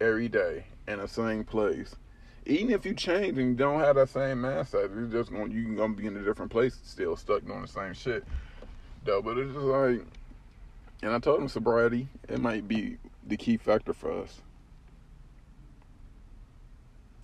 every 0.00 0.28
day 0.28 0.66
in 0.88 0.98
the 0.98 1.08
same 1.08 1.44
place. 1.44 1.94
Even 2.46 2.70
if 2.70 2.84
you 2.84 2.94
change 2.94 3.38
and 3.38 3.56
don't 3.56 3.80
have 3.80 3.96
that 3.96 4.10
same 4.10 4.38
mindset, 4.38 4.90
it's 4.96 5.12
just 5.12 5.32
gonna 5.32 5.52
you 5.52 5.74
gonna 5.74 5.94
be 5.94 6.06
in 6.06 6.16
a 6.16 6.22
different 6.22 6.50
place, 6.50 6.78
still 6.84 7.16
stuck 7.16 7.44
doing 7.46 7.62
the 7.62 7.68
same 7.68 7.94
shit. 7.94 8.24
Though, 9.04 9.22
but 9.22 9.38
it's 9.38 9.52
just 9.52 9.64
like, 9.64 10.04
and 11.02 11.12
I 11.12 11.18
told 11.18 11.40
him 11.40 11.48
sobriety, 11.48 12.08
it 12.28 12.40
might 12.40 12.68
be 12.68 12.98
the 13.26 13.36
key 13.36 13.56
factor 13.56 13.92
for 13.92 14.12
us. 14.12 14.40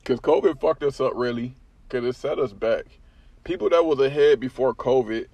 Cause 0.04 0.20
COVID 0.20 0.60
fucked 0.60 0.82
us 0.82 1.00
up 1.00 1.12
really, 1.14 1.54
cause 1.88 2.04
it 2.04 2.16
set 2.16 2.38
us 2.38 2.52
back. 2.52 2.86
People 3.44 3.70
that 3.70 3.84
was 3.84 4.00
ahead 4.00 4.40
before 4.40 4.74
COVID, 4.74 5.26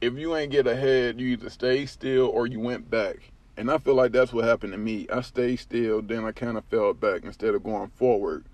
if 0.00 0.14
you 0.14 0.36
ain't 0.36 0.52
get 0.52 0.66
ahead, 0.66 1.18
you 1.18 1.28
either 1.28 1.50
stay 1.50 1.86
still 1.86 2.26
or 2.26 2.46
you 2.46 2.60
went 2.60 2.90
back. 2.90 3.16
And 3.56 3.70
I 3.70 3.78
feel 3.78 3.94
like 3.94 4.12
that's 4.12 4.32
what 4.32 4.44
happened 4.44 4.72
to 4.72 4.78
me. 4.78 5.06
I 5.10 5.20
stayed 5.20 5.56
still, 5.56 6.02
then 6.02 6.24
I 6.24 6.32
kind 6.32 6.58
of 6.58 6.64
fell 6.66 6.92
back 6.92 7.24
instead 7.24 7.54
of 7.54 7.62
going 7.62 7.88
forward, 7.90 8.44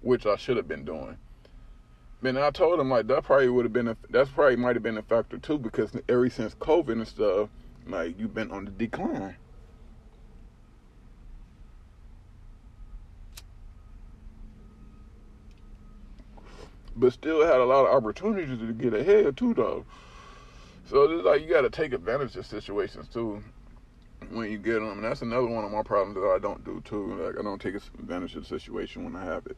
which 0.00 0.26
I 0.26 0.36
should 0.36 0.56
have 0.56 0.68
been 0.68 0.84
doing. 0.84 1.16
Man, 2.22 2.36
I 2.36 2.50
told 2.50 2.78
him 2.78 2.90
like 2.90 3.06
that 3.06 3.24
probably 3.24 3.48
would 3.48 3.64
have 3.64 3.72
been 3.72 3.88
a 3.88 3.96
that's 4.10 4.30
probably 4.30 4.56
might 4.56 4.76
have 4.76 4.82
been 4.82 4.98
a 4.98 5.02
factor 5.02 5.38
too 5.38 5.58
because 5.58 5.92
ever 6.08 6.28
since 6.28 6.54
COVID 6.54 6.92
and 6.92 7.08
stuff, 7.08 7.48
like 7.86 8.18
you've 8.18 8.34
been 8.34 8.50
on 8.50 8.66
the 8.66 8.70
decline. 8.70 9.36
But 16.94 17.14
still 17.14 17.42
had 17.42 17.60
a 17.60 17.64
lot 17.64 17.86
of 17.86 17.94
opportunities 17.94 18.58
to 18.58 18.72
get 18.74 18.92
ahead 18.92 19.36
too 19.38 19.54
though. 19.54 19.86
So 20.90 21.04
it's 21.04 21.24
like 21.24 21.40
you 21.40 21.48
got 21.48 21.62
to 21.62 21.70
take 21.70 21.94
advantage 21.94 22.36
of 22.36 22.44
situations 22.44 23.08
too 23.08 23.42
when 24.30 24.50
you 24.50 24.58
get 24.58 24.74
them. 24.74 24.90
And 24.90 25.04
that's 25.04 25.22
another 25.22 25.46
one 25.46 25.64
of 25.64 25.70
my 25.70 25.82
problems 25.82 26.16
that 26.16 26.34
I 26.34 26.38
don't 26.38 26.62
do 26.64 26.82
too. 26.84 27.14
Like 27.14 27.38
I 27.38 27.42
don't 27.42 27.62
take 27.62 27.76
advantage 27.76 28.36
of 28.36 28.42
the 28.42 28.48
situation 28.48 29.04
when 29.04 29.16
I 29.16 29.24
have 29.24 29.46
it. 29.46 29.56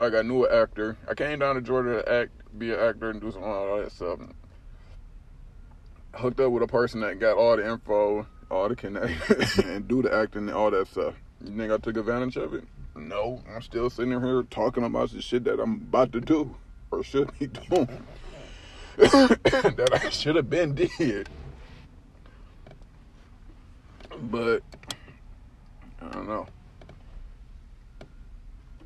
Like 0.00 0.14
I 0.14 0.22
knew 0.22 0.44
an 0.44 0.54
actor. 0.54 0.96
I 1.08 1.14
came 1.14 1.38
down 1.38 1.54
to 1.54 1.60
Georgia 1.60 2.02
to 2.02 2.12
act, 2.12 2.58
be 2.58 2.72
an 2.72 2.78
actor, 2.80 3.10
and 3.10 3.20
do 3.20 3.32
some 3.32 3.44
all 3.44 3.78
that 3.78 3.92
stuff. 3.92 4.18
Hooked 6.14 6.40
up 6.40 6.52
with 6.52 6.62
a 6.62 6.66
person 6.66 7.00
that 7.00 7.18
got 7.18 7.36
all 7.36 7.56
the 7.56 7.68
info, 7.68 8.26
all 8.50 8.68
the 8.68 8.76
connect, 8.76 9.58
and 9.64 9.88
do 9.88 10.02
the 10.02 10.14
acting 10.14 10.48
and 10.48 10.50
all 10.50 10.70
that 10.70 10.88
stuff. 10.88 11.14
You 11.44 11.56
think 11.56 11.72
I 11.72 11.78
took 11.78 11.96
advantage 11.96 12.36
of 12.36 12.54
it? 12.54 12.64
No, 12.94 13.42
I'm 13.54 13.62
still 13.62 13.90
sitting 13.90 14.20
here 14.20 14.42
talking 14.44 14.84
about 14.84 15.10
the 15.10 15.20
shit 15.20 15.44
that 15.44 15.60
I'm 15.60 15.74
about 15.74 16.12
to 16.12 16.20
do 16.20 16.54
or 16.90 17.02
should 17.02 17.30
be 17.38 17.46
doing 17.70 17.88
that 18.96 19.90
I 19.92 20.08
should 20.08 20.36
have 20.36 20.48
been 20.48 20.74
did. 20.74 21.28
But 24.18 24.62
I 26.00 26.08
don't 26.08 26.26
know. 26.26 26.46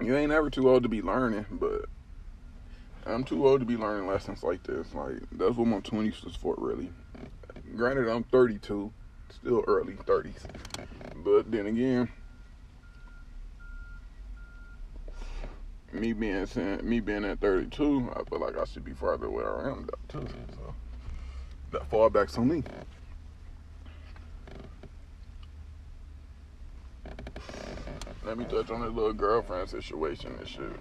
You 0.01 0.17
ain't 0.17 0.33
ever 0.33 0.49
too 0.49 0.69
old 0.71 0.83
to 0.85 0.89
be 0.89 1.03
learning, 1.03 1.45
but 1.51 1.85
I'm 3.05 3.23
too 3.23 3.47
old 3.47 3.61
to 3.61 3.67
be 3.67 3.77
learning 3.77 4.09
lessons 4.09 4.43
like 4.43 4.63
this. 4.63 4.95
Like 4.95 5.17
that's 5.33 5.57
what 5.57 5.67
my 5.67 5.81
20s 5.81 6.25
was 6.25 6.35
for, 6.35 6.55
really. 6.57 6.91
Granted, 7.77 8.09
I'm 8.09 8.25
32, 8.25 8.91
still 9.31 9.65
early 9.67 9.95
30s, 9.95 10.43
but 11.23 11.51
then 11.51 11.67
again, 11.67 12.09
me 15.93 16.13
being 16.15 16.47
me 16.83 17.01
being 17.01 17.25
at 17.25 17.41
32, 17.41 18.13
I 18.17 18.23
feel 18.25 18.41
like 18.41 18.57
I 18.57 18.65
should 18.65 18.85
be 18.85 18.93
farther 18.93 19.29
where 19.31 19.67
I 19.67 19.71
am 19.71 19.89
too. 20.09 20.27
So 20.53 20.75
that 21.73 21.89
fall 21.91 22.09
back's 22.09 22.39
on 22.39 22.49
me. 22.49 22.63
Let 28.25 28.37
me 28.37 28.45
touch 28.45 28.71
on 28.71 28.83
this 28.83 28.93
little 28.93 29.13
girlfriend 29.13 29.71
situation 29.71 30.35
and 30.39 30.49
shit. 30.49 30.79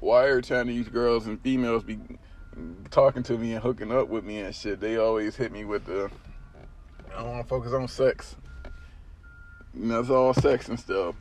Why 0.00 0.28
every 0.28 0.42
time 0.42 0.66
these 0.66 0.88
girls 0.88 1.26
and 1.26 1.40
females 1.40 1.82
be 1.84 1.98
talking 2.90 3.22
to 3.24 3.38
me 3.38 3.52
and 3.52 3.62
hooking 3.62 3.92
up 3.92 4.08
with 4.08 4.24
me 4.24 4.40
and 4.40 4.54
shit, 4.54 4.80
they 4.80 4.96
always 4.96 5.36
hit 5.36 5.52
me 5.52 5.64
with 5.64 5.84
the 5.84 6.10
I 7.16 7.20
don't 7.20 7.30
want 7.30 7.42
to 7.44 7.48
focus 7.48 7.72
on 7.72 7.88
sex. 7.88 8.36
And 9.72 9.90
that's 9.90 10.10
all 10.10 10.34
sex 10.34 10.68
and 10.68 10.78
stuff. 10.78 11.14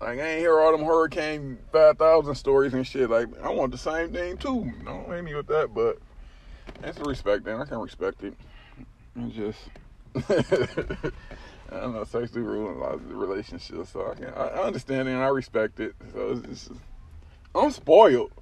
Like 0.00 0.18
I 0.18 0.22
ain't 0.22 0.40
hear 0.40 0.60
all 0.60 0.72
them 0.72 0.84
Hurricane 0.84 1.58
Five 1.72 1.98
Thousand 1.98 2.34
stories 2.34 2.74
and 2.74 2.86
shit. 2.86 3.08
Like 3.08 3.28
I 3.42 3.50
want 3.50 3.72
the 3.72 3.78
same 3.78 4.12
thing 4.12 4.36
too. 4.36 4.70
Don't 4.84 5.06
hate 5.06 5.24
me 5.24 5.34
with 5.34 5.46
that, 5.46 5.74
but 5.74 5.98
it's 6.82 6.98
a 6.98 7.04
respect 7.04 7.44
thing. 7.44 7.58
I 7.58 7.64
can 7.64 7.78
respect 7.78 8.22
it. 8.22 8.34
It's 9.16 9.34
just 9.34 9.58
I 11.70 11.80
don't 11.80 11.94
know, 11.94 12.04
sex 12.04 12.30
do 12.30 12.40
ruin 12.40 12.76
a 12.76 12.78
lot 12.78 12.94
of 12.94 13.10
relationships, 13.10 13.90
so 13.90 14.10
I 14.10 14.14
can 14.14 14.32
I 14.34 14.62
understand 14.62 15.08
it 15.08 15.12
and 15.12 15.22
I 15.22 15.28
respect 15.28 15.80
it. 15.80 15.94
So 16.12 16.36
just 16.36 16.70
I'm 17.54 17.70
spoiled. 17.70 18.32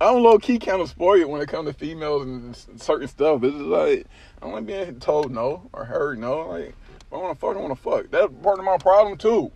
I'm 0.00 0.22
low 0.22 0.38
key 0.38 0.58
kind 0.58 0.80
of 0.80 0.88
spoiled 0.88 1.28
when 1.28 1.40
it 1.40 1.48
comes 1.48 1.68
to 1.68 1.74
females 1.74 2.22
and 2.22 2.56
certain 2.80 3.08
stuff. 3.08 3.42
It's 3.42 3.54
just 3.54 3.64
like 3.64 4.06
I'm 4.40 4.52
like 4.52 4.66
being 4.66 5.00
told 5.00 5.32
no 5.32 5.68
or 5.72 5.84
heard 5.84 6.18
no. 6.18 6.48
Like 6.48 6.74
I 7.10 7.16
want 7.16 7.34
to 7.34 7.40
fuck, 7.40 7.56
I 7.56 7.60
want 7.60 7.74
to 7.74 7.82
fuck. 7.82 8.10
That's 8.10 8.32
part 8.42 8.58
of 8.58 8.64
my 8.64 8.76
problem 8.78 9.18
too. 9.18 9.50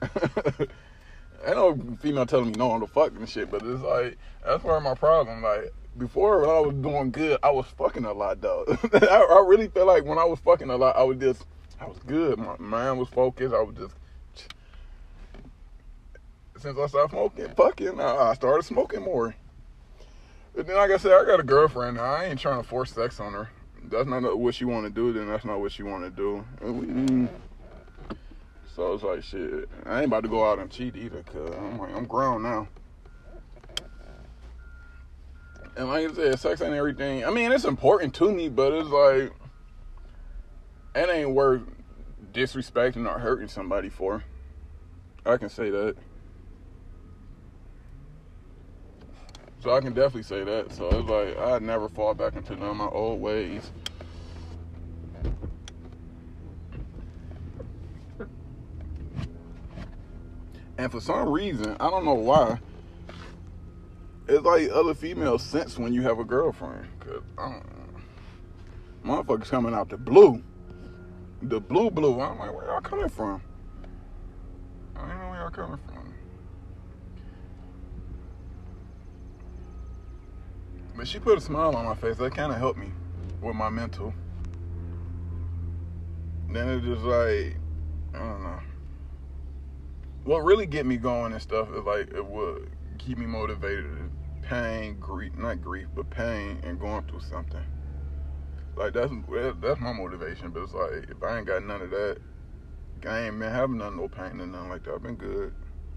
I 1.46 1.54
know 1.54 1.78
female 2.00 2.26
telling 2.26 2.46
me 2.46 2.52
no 2.52 2.70
on 2.70 2.80
the 2.80 2.86
fuck 2.86 3.12
and 3.16 3.28
shit, 3.28 3.50
but 3.50 3.62
it's 3.64 3.82
like 3.82 4.18
that's 4.44 4.62
part 4.62 4.76
of 4.76 4.82
my 4.82 4.94
problem. 4.94 5.42
Like 5.42 5.72
before 5.98 6.40
when 6.40 6.50
I 6.50 6.60
was 6.60 6.74
doing 6.74 7.10
good, 7.10 7.38
I 7.42 7.50
was 7.50 7.66
fucking 7.78 8.04
a 8.04 8.12
lot 8.12 8.40
though. 8.40 8.64
I, 8.92 9.06
I, 9.06 9.44
really 9.46 9.68
felt 9.68 9.86
like 9.86 10.04
when 10.04 10.18
I 10.18 10.24
was 10.24 10.38
fucking 10.40 10.70
a 10.70 10.76
lot, 10.76 10.96
I 10.96 11.02
was 11.02 11.18
just 11.18 11.44
I 11.80 11.86
was 11.86 11.98
good. 12.06 12.38
My 12.38 12.56
mind 12.58 12.98
was 12.98 13.08
focused. 13.08 13.54
I 13.54 13.62
was 13.62 13.74
just 13.76 13.94
since 16.60 16.78
I 16.78 16.86
started 16.86 17.10
smoking, 17.10 17.48
fucking, 17.56 18.00
I 18.00 18.34
started 18.34 18.64
smoking 18.64 19.02
more. 19.02 19.34
But 20.54 20.66
then, 20.66 20.76
like 20.76 20.90
I 20.90 20.98
said, 20.98 21.12
I 21.12 21.24
got 21.24 21.40
a 21.40 21.44
girlfriend. 21.44 21.98
I 21.98 22.26
ain't 22.26 22.38
trying 22.38 22.60
to 22.60 22.68
force 22.68 22.92
sex 22.92 23.18
on 23.18 23.32
her. 23.32 23.48
That's 23.84 24.06
not 24.06 24.38
what 24.38 24.54
she 24.54 24.66
want 24.66 24.84
to 24.84 24.90
do. 24.90 25.12
Then 25.12 25.28
that's 25.28 25.44
not 25.44 25.60
what 25.60 25.72
she 25.72 25.82
want 25.82 26.04
to 26.04 26.10
do. 26.10 26.44
We, 26.60 27.28
so 28.74 28.92
it's 28.92 29.02
like 29.02 29.22
shit. 29.22 29.68
I 29.86 29.98
ain't 29.98 30.06
about 30.06 30.24
to 30.24 30.28
go 30.28 30.48
out 30.48 30.58
and 30.58 30.70
cheat 30.70 30.96
either, 30.96 31.22
cause 31.22 31.50
I'm 31.56 31.78
like 31.78 31.94
I'm 31.94 32.04
grown 32.04 32.42
now. 32.42 32.68
And 35.76 35.88
like 35.88 36.10
I 36.10 36.12
said, 36.12 36.38
sex 36.38 36.60
ain't 36.60 36.74
everything. 36.74 37.24
I 37.24 37.30
mean, 37.30 37.52
it's 37.52 37.64
important 37.64 38.14
to 38.16 38.30
me, 38.30 38.48
but 38.48 38.72
it's 38.72 38.88
like 38.88 39.32
it 40.94 41.08
ain't 41.08 41.30
worth 41.30 41.62
disrespecting 42.32 43.08
or 43.08 43.18
hurting 43.18 43.48
somebody 43.48 43.88
for. 43.88 44.24
I 45.24 45.36
can 45.36 45.48
say 45.48 45.70
that. 45.70 45.96
So 49.60 49.74
I 49.74 49.80
can 49.80 49.92
definitely 49.92 50.22
say 50.22 50.42
that. 50.42 50.72
So 50.72 50.88
it's 50.88 51.08
like 51.08 51.36
I'd 51.38 51.62
never 51.62 51.88
fall 51.88 52.14
back 52.14 52.34
into 52.34 52.56
none 52.56 52.70
of 52.70 52.76
my 52.76 52.86
old 52.86 53.20
ways. 53.20 53.70
And 60.78 60.90
for 60.90 61.00
some 61.00 61.28
reason, 61.28 61.76
I 61.78 61.90
don't 61.90 62.06
know 62.06 62.14
why, 62.14 62.58
it's 64.26 64.42
like 64.42 64.70
other 64.70 64.94
females 64.94 65.42
sense 65.42 65.78
when 65.78 65.92
you 65.92 66.00
have 66.02 66.18
a 66.18 66.24
girlfriend. 66.24 66.86
Cause 67.00 67.22
I 67.36 67.50
don't 67.50 67.64
know. 69.04 69.22
Motherfuckers 69.22 69.50
coming 69.50 69.74
out 69.74 69.90
the 69.90 69.98
blue. 69.98 70.42
The 71.42 71.60
blue 71.60 71.90
blue. 71.90 72.20
I'm 72.20 72.38
like, 72.38 72.54
where 72.54 72.66
y'all 72.66 72.80
coming 72.80 73.08
from? 73.08 73.42
I 74.94 75.00
don't 75.00 75.18
know 75.18 75.30
where 75.30 75.40
y'all 75.40 75.50
coming 75.50 75.78
from. 75.86 76.14
But 80.96 81.08
she 81.08 81.18
put 81.18 81.38
a 81.38 81.40
smile 81.40 81.74
on 81.74 81.86
my 81.86 81.94
face. 81.94 82.18
That 82.18 82.34
kind 82.34 82.52
of 82.52 82.58
helped 82.58 82.78
me 82.78 82.92
with 83.40 83.56
my 83.56 83.70
mental. 83.70 84.12
Then 86.50 86.68
it 86.68 86.82
just 86.82 87.02
like, 87.02 87.56
I 88.14 88.18
don't 88.18 88.42
know 88.42 88.60
what 90.24 90.44
really 90.44 90.66
get 90.66 90.86
me 90.86 90.96
going 90.96 91.32
and 91.32 91.40
stuff 91.40 91.68
is 91.74 91.84
like 91.84 92.10
it 92.12 92.24
would 92.24 92.70
keep 92.98 93.18
me 93.18 93.26
motivated. 93.26 94.10
Pain, 94.42 94.96
grief, 94.98 95.32
not 95.36 95.60
grief, 95.60 95.86
but 95.94 96.10
pain 96.10 96.60
and 96.62 96.78
going 96.78 97.02
through 97.04 97.20
something. 97.20 97.64
Like 98.76 98.92
that's 98.92 99.12
that's 99.60 99.80
my 99.80 99.92
motivation. 99.92 100.50
But 100.50 100.62
it's 100.64 100.74
like 100.74 101.10
if 101.10 101.22
I 101.22 101.38
ain't 101.38 101.46
got 101.46 101.64
none 101.64 101.82
of 101.82 101.90
that, 101.90 102.18
I 103.06 103.20
ain't 103.20 103.38
been 103.38 103.50
having 103.50 103.78
none 103.78 103.96
no 103.96 104.08
pain 104.08 104.40
and 104.40 104.52
nothing 104.52 104.68
like 104.70 104.84
that. 104.84 104.94
I've 104.94 105.02
been 105.02 105.16
good. 105.16 105.52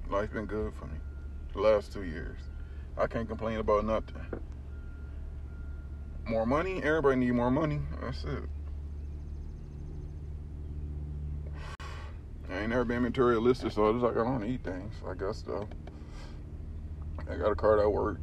Life 0.09 0.33
been 0.33 0.45
good 0.45 0.73
for 0.73 0.85
me. 0.85 0.97
The 1.53 1.61
last 1.61 1.93
two 1.93 2.03
years, 2.03 2.37
I 2.97 3.07
can't 3.07 3.27
complain 3.27 3.59
about 3.59 3.85
nothing. 3.85 4.21
More 6.25 6.45
money. 6.45 6.81
Everybody 6.83 7.17
need 7.17 7.31
more 7.31 7.51
money. 7.51 7.81
That's 8.01 8.23
it. 8.23 8.43
I 12.49 12.59
ain't 12.59 12.69
never 12.69 12.85
been 12.85 13.03
materialistic, 13.03 13.71
so 13.71 13.89
it's 13.89 14.03
like 14.03 14.13
I 14.13 14.23
don't 14.23 14.41
need 14.41 14.63
things. 14.63 14.93
I 15.07 15.13
got 15.13 15.35
stuff. 15.35 15.67
I 17.29 17.35
got 17.35 17.51
a 17.51 17.55
car 17.55 17.77
that 17.77 17.89
work. 17.89 18.19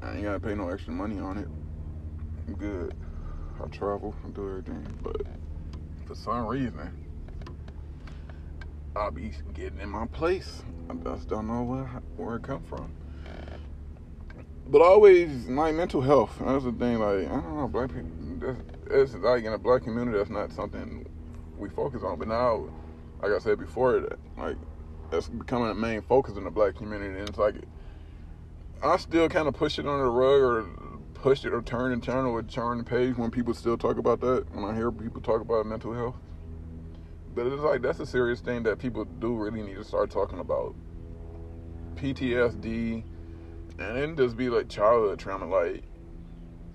I 0.00 0.14
ain't 0.14 0.24
gotta 0.24 0.40
pay 0.40 0.54
no 0.54 0.68
extra 0.70 0.92
money 0.92 1.18
on 1.18 1.38
it. 1.38 1.48
I'm 2.48 2.54
good. 2.54 2.94
I 3.62 3.68
travel 3.68 4.14
and 4.24 4.34
do 4.34 4.48
everything, 4.48 4.86
but 5.02 5.16
for 6.06 6.14
some 6.14 6.46
reason, 6.46 6.90
I'll 8.96 9.10
be 9.10 9.32
getting 9.54 9.80
in 9.80 9.88
my 9.88 10.06
place. 10.06 10.62
I 10.90 10.94
just 10.94 11.28
don't 11.28 11.46
know 11.46 11.62
where 11.62 12.02
where 12.16 12.36
it 12.36 12.42
come 12.42 12.62
from. 12.64 12.92
But 14.66 14.82
always 14.82 15.48
my 15.48 15.70
mental 15.72 16.00
health. 16.00 16.36
That's 16.40 16.64
the 16.64 16.72
thing. 16.72 16.98
Like 16.98 17.28
I 17.28 17.40
don't 17.40 17.56
know, 17.56 17.68
black 17.68 17.90
people. 17.90 18.10
That's, 18.38 19.14
it's 19.14 19.14
like 19.14 19.44
in 19.44 19.52
a 19.52 19.58
black 19.58 19.82
community. 19.82 20.18
That's 20.18 20.30
not 20.30 20.52
something 20.52 21.06
we 21.56 21.68
focus 21.68 22.02
on. 22.02 22.18
But 22.18 22.28
now, 22.28 22.68
like 23.22 23.32
I 23.32 23.38
said 23.38 23.58
before, 23.58 24.00
that 24.00 24.18
like 24.36 24.56
that's 25.10 25.28
becoming 25.28 25.70
a 25.70 25.74
main 25.74 26.02
focus 26.02 26.36
in 26.36 26.44
the 26.44 26.50
black 26.50 26.74
community. 26.74 27.18
And 27.18 27.28
it's 27.28 27.38
like 27.38 27.54
I 28.82 28.96
still 28.96 29.28
kind 29.28 29.46
of 29.46 29.54
push 29.54 29.78
it 29.78 29.86
under 29.86 30.04
the 30.04 30.10
rug 30.10 30.40
or 30.40 30.66
push 31.22 31.44
it 31.44 31.54
or 31.54 31.62
turn 31.62 31.92
and 31.92 32.02
turn 32.02 32.26
or 32.26 32.42
turn 32.42 32.78
the 32.78 32.84
page 32.84 33.16
when 33.16 33.30
people 33.30 33.54
still 33.54 33.78
talk 33.78 33.96
about 33.96 34.20
that. 34.20 34.44
When 34.52 34.64
I 34.64 34.74
hear 34.74 34.90
people 34.90 35.22
talk 35.22 35.40
about 35.40 35.64
mental 35.64 35.94
health. 35.94 36.16
But 37.34 37.46
it's 37.46 37.62
like 37.62 37.80
that's 37.80 38.00
a 38.00 38.06
serious 38.06 38.40
thing 38.40 38.64
that 38.64 38.78
people 38.78 39.04
do 39.04 39.34
really 39.36 39.62
need 39.62 39.76
to 39.76 39.84
start 39.84 40.10
talking 40.10 40.40
about. 40.40 40.74
PTSD, 41.94 43.04
and 43.78 43.98
it 43.98 44.16
just 44.16 44.36
be 44.36 44.50
like 44.50 44.68
childhood 44.68 45.18
trauma. 45.18 45.46
Like 45.46 45.84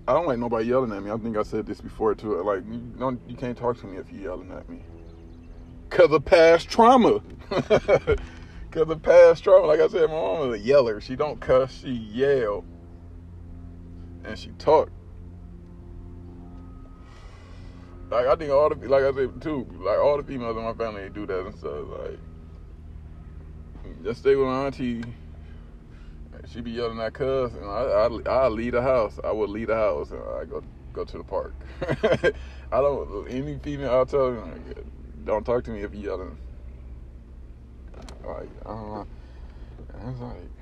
I 0.07 0.13
don't 0.13 0.25
like 0.25 0.39
nobody 0.39 0.67
yelling 0.67 0.93
at 0.93 1.03
me. 1.03 1.11
I 1.11 1.17
think 1.17 1.35
I 1.35 1.43
said 1.43 1.65
this 1.65 1.81
before 1.81 2.15
too. 2.15 2.41
Like 2.41 2.63
you 2.65 2.79
don't, 2.97 3.19
you 3.27 3.35
can't 3.35 3.57
talk 3.57 3.77
to 3.81 3.85
me 3.85 3.97
if 3.97 4.11
you 4.11 4.21
yelling 4.21 4.51
at 4.51 4.67
me, 4.69 4.81
cause 5.89 6.11
of 6.11 6.23
past 6.23 6.69
trauma. 6.69 7.21
cause 8.71 8.89
of 8.89 9.01
past 9.03 9.43
trauma. 9.43 9.67
Like 9.67 9.81
I 9.81 9.87
said, 9.89 10.07
my 10.07 10.15
mom 10.15 10.49
was 10.49 10.59
a 10.59 10.63
yeller. 10.63 11.01
She 11.01 11.17
don't 11.17 11.39
cuss. 11.41 11.81
She 11.81 11.91
yell, 11.91 12.63
and 14.27 14.37
she 14.37 14.49
talked. 14.59 14.91
Like 18.09 18.27
I 18.27 18.35
think 18.35 18.51
all 18.51 18.69
the 18.69 18.75
like 18.87 19.03
I 19.03 19.11
said 19.13 19.41
too, 19.41 19.67
like 19.81 19.97
all 19.99 20.17
the 20.17 20.23
females 20.23 20.55
in 20.57 20.63
my 20.63 20.73
family 20.73 21.03
they 21.03 21.09
do 21.09 21.25
that 21.25 21.45
and 21.45 21.55
stuff. 21.55 21.85
Like 21.99 22.19
just 24.03 24.21
stay 24.21 24.35
with 24.35 24.47
my 24.47 24.65
auntie. 24.65 25.03
She 26.47 26.61
be 26.61 26.71
yelling 26.71 26.99
at 26.99 27.13
cuz, 27.13 27.53
and 27.55 27.65
I 27.65 28.07
I 28.27 28.45
I 28.45 28.47
leave 28.47 28.73
the 28.73 28.81
house. 28.81 29.19
I 29.23 29.31
would 29.31 29.49
leave 29.49 29.67
the 29.67 29.75
house 29.75 30.11
and 30.11 30.21
I 30.21 30.45
go 30.45 30.63
go 30.93 31.03
to 31.03 31.17
the 31.17 31.23
park. 31.23 31.53
I 32.71 32.81
don't 32.81 33.27
any 33.29 33.57
female 33.59 33.91
I'll 33.91 34.05
tell 34.05 34.29
you 34.29 34.85
don't 35.25 35.45
talk 35.45 35.65
to 35.65 35.71
me 35.71 35.81
if 35.81 35.93
you 35.93 36.01
yelling. 36.01 36.37
Like 38.25 38.49
I 38.65 38.69
don't 38.69 38.93
know. 38.93 39.07
It's 40.07 40.19
like 40.21 40.56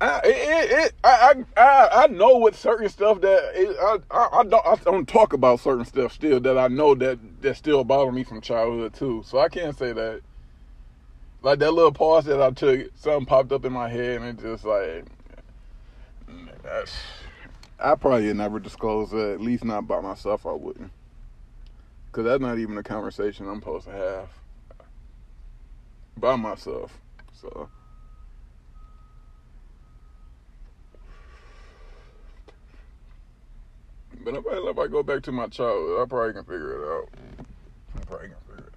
I, 0.00 0.20
it, 0.24 0.70
it, 0.70 0.94
I, 1.02 1.44
I, 1.56 1.88
I 2.04 2.06
know 2.06 2.38
with 2.38 2.56
certain 2.56 2.88
stuff 2.88 3.20
that 3.20 3.50
it, 3.54 3.76
I, 3.80 3.98
I, 4.12 4.28
I, 4.40 4.44
don't, 4.44 4.64
I 4.64 4.76
don't 4.76 5.08
talk 5.08 5.32
about 5.32 5.58
certain 5.58 5.84
stuff 5.84 6.12
still 6.12 6.38
that 6.40 6.56
I 6.56 6.68
know 6.68 6.94
that 6.94 7.18
that 7.42 7.56
still 7.56 7.82
bother 7.82 8.12
me 8.12 8.22
from 8.22 8.40
childhood 8.40 8.94
too. 8.94 9.24
So 9.26 9.40
I 9.40 9.48
can't 9.48 9.76
say 9.76 9.92
that. 9.92 10.20
Like 11.42 11.58
that 11.58 11.72
little 11.72 11.92
pause 11.92 12.26
that 12.26 12.40
I 12.40 12.50
took, 12.52 12.90
something 12.96 13.26
popped 13.26 13.50
up 13.50 13.64
in 13.64 13.72
my 13.72 13.88
head, 13.88 14.20
and 14.20 14.38
it 14.38 14.42
just 14.42 14.64
like, 14.64 15.04
I 17.80 17.94
probably 17.96 18.32
never 18.34 18.60
disclose 18.60 19.10
that. 19.10 19.34
At 19.34 19.40
least 19.40 19.64
not 19.64 19.88
by 19.88 20.00
myself. 20.00 20.46
I 20.46 20.52
wouldn't, 20.52 20.92
because 22.06 22.24
that's 22.24 22.40
not 22.40 22.58
even 22.58 22.78
a 22.78 22.84
conversation 22.84 23.48
I'm 23.48 23.60
supposed 23.60 23.86
to 23.86 23.92
have 23.92 24.28
by 26.16 26.36
myself. 26.36 26.98
So. 27.32 27.68
But 34.28 34.36
if 34.40 34.46
I, 34.46 34.70
if 34.70 34.78
I 34.78 34.86
go 34.88 35.02
back 35.02 35.22
to 35.22 35.32
my 35.32 35.46
childhood, 35.46 36.02
I 36.02 36.04
probably 36.04 36.34
can 36.34 36.44
figure 36.44 36.76
it 36.76 36.86
out. 36.86 37.08
I 37.96 38.00
probably 38.04 38.28
can 38.28 38.36
figure 38.46 38.68
it 38.68 38.74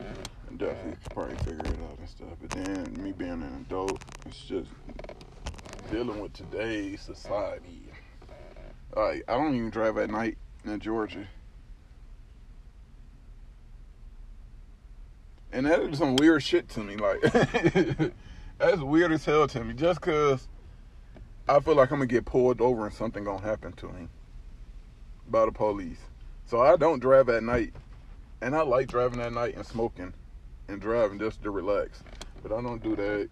out. 0.00 0.06
I 0.48 0.54
definitely 0.54 0.92
could 0.92 1.12
probably 1.12 1.36
figure 1.38 1.72
it 1.72 1.80
out 1.82 1.98
and 1.98 2.08
stuff. 2.08 2.28
But 2.40 2.50
then 2.50 2.96
me 3.02 3.10
being 3.10 3.32
an 3.32 3.66
adult, 3.68 4.00
it's 4.24 4.38
just 4.38 4.70
dealing 5.90 6.20
with 6.20 6.32
today's 6.32 7.00
society. 7.00 7.82
Like 8.94 9.24
I 9.26 9.36
don't 9.36 9.56
even 9.56 9.70
drive 9.70 9.98
at 9.98 10.10
night 10.10 10.38
in 10.64 10.78
Georgia. 10.78 11.26
And 15.50 15.66
that 15.66 15.80
is 15.80 15.98
some 15.98 16.14
weird 16.14 16.44
shit 16.44 16.68
to 16.68 16.78
me. 16.84 16.94
Like 16.94 17.20
that's 18.58 18.80
weird 18.80 19.10
as 19.10 19.24
hell 19.24 19.48
to 19.48 19.64
me. 19.64 19.74
Just 19.74 20.00
cause 20.00 20.46
I 21.46 21.60
feel 21.60 21.74
like 21.74 21.90
I'm 21.90 21.98
gonna 21.98 22.06
get 22.06 22.24
pulled 22.24 22.62
over 22.62 22.86
and 22.86 22.94
something 22.94 23.24
gonna 23.24 23.42
happen 23.42 23.72
to 23.74 23.88
me 23.88 24.08
by 25.28 25.44
the 25.44 25.52
police. 25.52 26.00
So 26.46 26.62
I 26.62 26.76
don't 26.76 27.00
drive 27.00 27.28
at 27.28 27.42
night, 27.42 27.74
and 28.40 28.56
I 28.56 28.62
like 28.62 28.88
driving 28.88 29.20
at 29.20 29.32
night 29.32 29.54
and 29.54 29.66
smoking 29.66 30.14
and 30.68 30.80
driving 30.80 31.18
just 31.18 31.42
to 31.42 31.50
relax. 31.50 32.02
But 32.42 32.52
I 32.52 32.62
don't 32.62 32.82
do 32.82 32.96
that. 32.96 33.28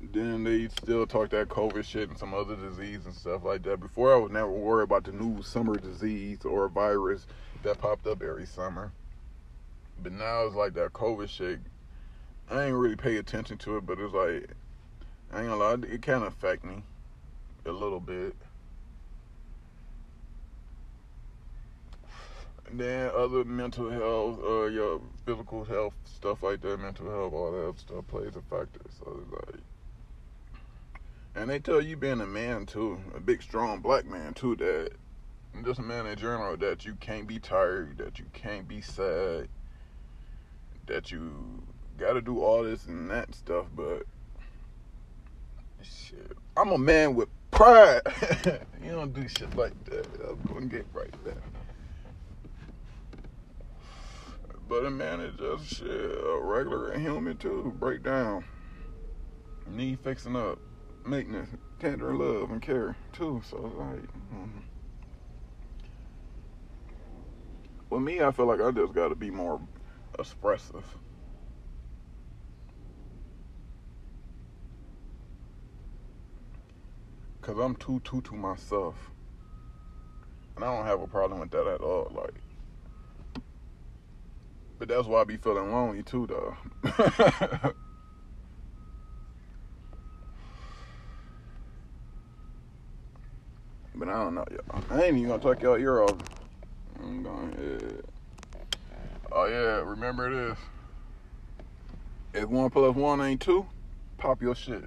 Then 0.00 0.42
they 0.42 0.66
still 0.66 1.06
talk 1.06 1.30
that 1.30 1.50
COVID 1.50 1.84
shit 1.84 2.08
and 2.08 2.18
some 2.18 2.34
other 2.34 2.56
disease 2.56 3.06
and 3.06 3.14
stuff 3.14 3.44
like 3.44 3.62
that. 3.62 3.78
Before 3.78 4.12
I 4.12 4.18
would 4.18 4.32
never 4.32 4.50
worry 4.50 4.82
about 4.82 5.04
the 5.04 5.12
new 5.12 5.40
summer 5.42 5.76
disease 5.76 6.44
or 6.44 6.66
virus 6.68 7.28
that 7.62 7.80
popped 7.80 8.08
up 8.08 8.22
every 8.22 8.46
summer. 8.46 8.90
But 10.02 10.14
now 10.14 10.46
it's 10.46 10.56
like 10.56 10.74
that 10.74 10.94
COVID 10.94 11.28
shit. 11.28 11.60
I 12.50 12.64
ain't 12.64 12.74
really 12.74 12.96
pay 12.96 13.18
attention 13.18 13.56
to 13.58 13.76
it, 13.76 13.86
but 13.86 14.00
it's 14.00 14.12
like 14.12 14.50
I 15.32 15.42
ain't 15.42 15.48
gonna 15.48 15.56
lie, 15.56 15.74
it 15.74 16.02
kind 16.02 16.24
of 16.24 16.32
affect 16.32 16.64
me 16.64 16.82
a 17.66 17.72
little 17.72 18.00
bit. 18.00 18.34
And 22.68 22.80
then 22.80 23.10
other 23.14 23.44
mental 23.44 23.90
health, 23.90 24.40
uh, 24.42 24.64
your 24.64 25.00
physical 25.26 25.64
health, 25.64 25.92
stuff 26.04 26.42
like 26.42 26.62
that, 26.62 26.80
mental 26.80 27.10
health, 27.10 27.32
all 27.32 27.52
that 27.52 27.78
stuff 27.78 28.06
plays 28.08 28.34
a 28.34 28.42
factor. 28.42 28.80
So 28.98 29.20
like, 29.30 29.60
and 31.34 31.50
they 31.50 31.58
tell 31.58 31.82
you 31.82 31.96
being 31.96 32.20
a 32.20 32.26
man 32.26 32.66
too, 32.66 32.98
a 33.14 33.20
big 33.20 33.42
strong 33.42 33.80
black 33.80 34.06
man 34.06 34.34
too, 34.34 34.56
that 34.56 34.92
just 35.64 35.80
a 35.80 35.82
man 35.82 36.06
in 36.06 36.16
general, 36.16 36.56
that 36.56 36.84
you 36.84 36.94
can't 36.94 37.26
be 37.26 37.38
tired, 37.38 37.98
that 37.98 38.18
you 38.18 38.24
can't 38.32 38.66
be 38.66 38.80
sad, 38.80 39.48
that 40.86 41.10
you 41.10 41.62
got 41.98 42.14
to 42.14 42.22
do 42.22 42.40
all 42.40 42.64
this 42.64 42.86
and 42.86 43.10
that 43.10 43.34
stuff, 43.34 43.66
but 43.76 44.04
shit, 45.82 46.36
I'm 46.56 46.70
a 46.70 46.78
man 46.78 47.14
with 47.14 47.28
pride. 47.62 48.02
you 48.84 48.90
don't 48.90 49.12
do 49.12 49.28
shit 49.28 49.54
like 49.56 49.84
that. 49.84 50.06
I'm 50.28 50.52
gonna 50.52 50.66
get 50.66 50.86
right 50.92 51.14
there. 51.24 51.42
But 54.68 54.86
a 54.86 54.90
man 54.90 55.20
is 55.20 55.36
just 55.38 55.78
shit, 55.78 55.88
a 55.88 56.40
regular 56.42 56.98
human 56.98 57.36
too. 57.36 57.74
Break 57.78 58.02
down. 58.02 58.44
Need 59.68 60.00
fixing 60.00 60.36
up. 60.36 60.58
Maintenance, 61.04 61.50
tender 61.80 62.14
love 62.14 62.50
and 62.52 62.62
care 62.62 62.96
too. 63.12 63.42
So 63.48 63.56
like 63.56 64.02
mm-hmm. 64.02 64.58
with 67.90 68.02
me 68.02 68.20
I 68.20 68.30
feel 68.30 68.46
like 68.46 68.60
I 68.60 68.70
just 68.70 68.92
gotta 68.92 69.16
be 69.16 69.30
more 69.30 69.60
expressive. 70.18 70.84
Cause 77.42 77.58
I'm 77.58 77.74
too 77.74 78.00
too 78.04 78.22
to 78.22 78.34
myself. 78.34 78.94
And 80.54 80.64
I 80.64 80.74
don't 80.74 80.86
have 80.86 81.00
a 81.00 81.08
problem 81.08 81.40
with 81.40 81.50
that 81.50 81.66
at 81.66 81.80
all. 81.80 82.12
Like 82.14 82.34
But 84.78 84.86
that's 84.88 85.08
why 85.08 85.20
I 85.20 85.24
be 85.24 85.36
feeling 85.36 85.72
lonely 85.72 86.04
too 86.04 86.28
though. 86.28 86.56
but 86.82 87.74
I 94.08 94.12
don't 94.12 94.36
know, 94.36 94.44
y'all. 94.50 94.82
I 94.90 95.02
ain't 95.02 95.16
even 95.16 95.28
gonna 95.28 95.42
talk 95.42 95.60
y'all 95.62 95.76
ear 95.76 96.02
off. 96.02 96.16
I'm 97.00 97.24
going 97.24 97.52
ahead. 97.54 98.04
Oh 99.32 99.46
yeah, 99.46 99.82
remember 99.88 100.30
this. 100.30 100.58
If 102.34 102.48
one 102.48 102.70
plus 102.70 102.94
one 102.94 103.20
ain't 103.20 103.40
two, 103.40 103.66
pop 104.18 104.40
your 104.42 104.54
shit. 104.54 104.84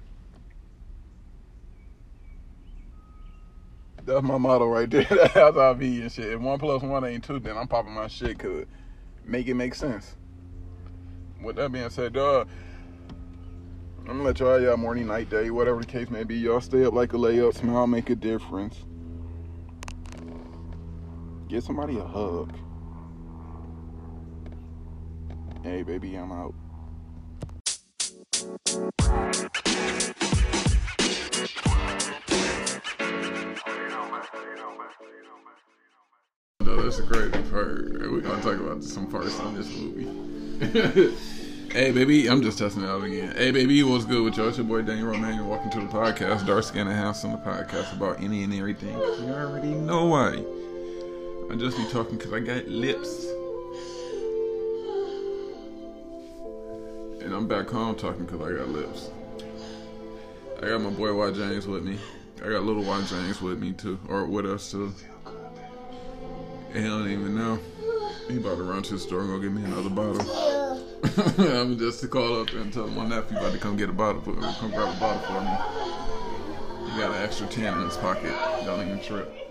That's 4.06 4.22
my 4.22 4.38
motto 4.38 4.66
right 4.68 4.88
there. 4.88 5.04
That's 5.10 5.34
how 5.34 5.70
I 5.70 5.72
be 5.72 6.00
and 6.00 6.12
shit. 6.12 6.32
If 6.32 6.40
one 6.40 6.60
plus 6.60 6.80
one 6.80 7.04
ain't 7.04 7.24
two, 7.24 7.40
then 7.40 7.56
I'm 7.56 7.66
popping 7.66 7.92
my 7.92 8.06
shit 8.06 8.38
cause 8.38 8.64
make 9.24 9.48
it 9.48 9.54
make 9.54 9.74
sense. 9.74 10.14
With 11.42 11.56
that 11.56 11.72
being 11.72 11.90
said, 11.90 12.16
uh, 12.16 12.44
dog, 12.44 12.48
I'm 14.00 14.06
gonna 14.06 14.22
let 14.22 14.38
y'all 14.38 14.60
y'all 14.60 14.76
morning, 14.76 15.08
night, 15.08 15.28
day, 15.28 15.50
whatever 15.50 15.80
the 15.80 15.86
case 15.86 16.08
may 16.08 16.22
be. 16.22 16.36
Y'all 16.36 16.60
stay 16.60 16.84
up 16.84 16.94
like 16.94 17.14
a 17.14 17.16
layup, 17.16 17.56
smile, 17.56 17.88
make 17.88 18.08
a 18.08 18.14
difference. 18.14 18.84
Get 21.48 21.64
somebody 21.64 21.98
a 21.98 22.04
hug. 22.04 22.56
Hey, 25.64 25.82
baby, 25.82 26.14
I'm 26.14 26.30
out. 26.30 26.54
No, 36.60 36.82
that's 36.82 36.98
a 36.98 37.02
great 37.02 37.32
part. 37.50 37.92
We're 37.92 38.20
gonna 38.20 38.42
talk 38.42 38.58
about 38.58 38.82
some 38.82 39.10
parts 39.10 39.38
in 39.38 39.54
this 39.54 39.68
movie. 39.76 41.14
hey, 41.72 41.92
baby, 41.92 42.28
I'm 42.28 42.42
just 42.42 42.58
testing 42.58 42.82
it 42.82 42.88
out 42.88 43.04
again. 43.04 43.34
Hey, 43.36 43.50
baby, 43.50 43.82
what's 43.82 44.04
good 44.04 44.24
with 44.24 44.36
y'all? 44.36 44.48
It's 44.48 44.56
your 44.56 44.66
boy 44.66 44.82
Dame 44.82 45.04
Romaine. 45.04 45.46
Welcome 45.46 45.70
to 45.70 45.80
the 45.80 45.86
podcast, 45.86 46.46
Dark 46.46 46.64
Skin 46.64 46.88
and 46.88 46.96
Handsome 46.96 47.32
the 47.32 47.38
podcast 47.38 47.94
about 47.94 48.22
any 48.22 48.42
and 48.42 48.54
everything. 48.54 48.98
You 48.98 49.34
already 49.34 49.68
know 49.68 50.06
why. 50.06 50.42
I 51.52 51.56
just 51.56 51.76
be 51.76 51.84
talking 51.92 52.16
because 52.16 52.32
I 52.32 52.40
got 52.40 52.66
lips. 52.66 53.26
And 57.22 57.34
I'm 57.34 57.46
back 57.46 57.68
home 57.68 57.96
talking 57.96 58.24
because 58.24 58.40
I 58.40 58.56
got 58.56 58.68
lips. 58.70 59.10
I 60.62 60.68
got 60.68 60.80
my 60.80 60.90
boy 60.90 61.14
Y 61.14 61.30
James 61.32 61.66
with 61.66 61.84
me. 61.84 61.98
I 62.44 62.50
got 62.50 62.64
little 62.64 62.82
Y 62.82 63.02
James 63.08 63.40
with 63.40 63.58
me 63.58 63.72
too, 63.72 63.98
or 64.08 64.26
with 64.26 64.46
us 64.46 64.70
too. 64.70 64.92
He 66.72 66.82
don't 66.82 67.08
even 67.08 67.34
know. 67.34 67.58
He 68.28 68.36
about 68.36 68.58
to 68.58 68.64
run 68.64 68.82
to 68.82 68.94
the 68.94 68.98
store 68.98 69.20
and 69.20 69.30
go 69.30 69.38
get 69.38 69.52
me 69.52 69.64
another 69.64 69.88
bottle. 69.88 70.20
I'm 71.38 71.78
just 71.78 72.00
to 72.00 72.08
call 72.08 72.40
up 72.40 72.52
and 72.52 72.72
tell 72.72 72.88
my 72.88 73.06
nephew 73.06 73.38
about 73.38 73.52
to 73.52 73.58
come 73.58 73.76
get 73.76 73.88
a 73.88 73.92
bottle 73.92 74.20
for 74.20 74.32
me. 74.32 74.46
Come 74.58 74.70
grab 74.70 74.94
a 74.94 75.00
bottle 75.00 75.22
for 75.22 75.40
me. 75.40 76.90
He 76.90 77.00
got 77.00 77.14
an 77.14 77.22
extra 77.22 77.46
10 77.46 77.78
in 77.78 77.84
his 77.84 77.96
pocket. 77.96 78.34
Don't 78.64 78.86
even 78.86 79.00
trip. 79.00 79.45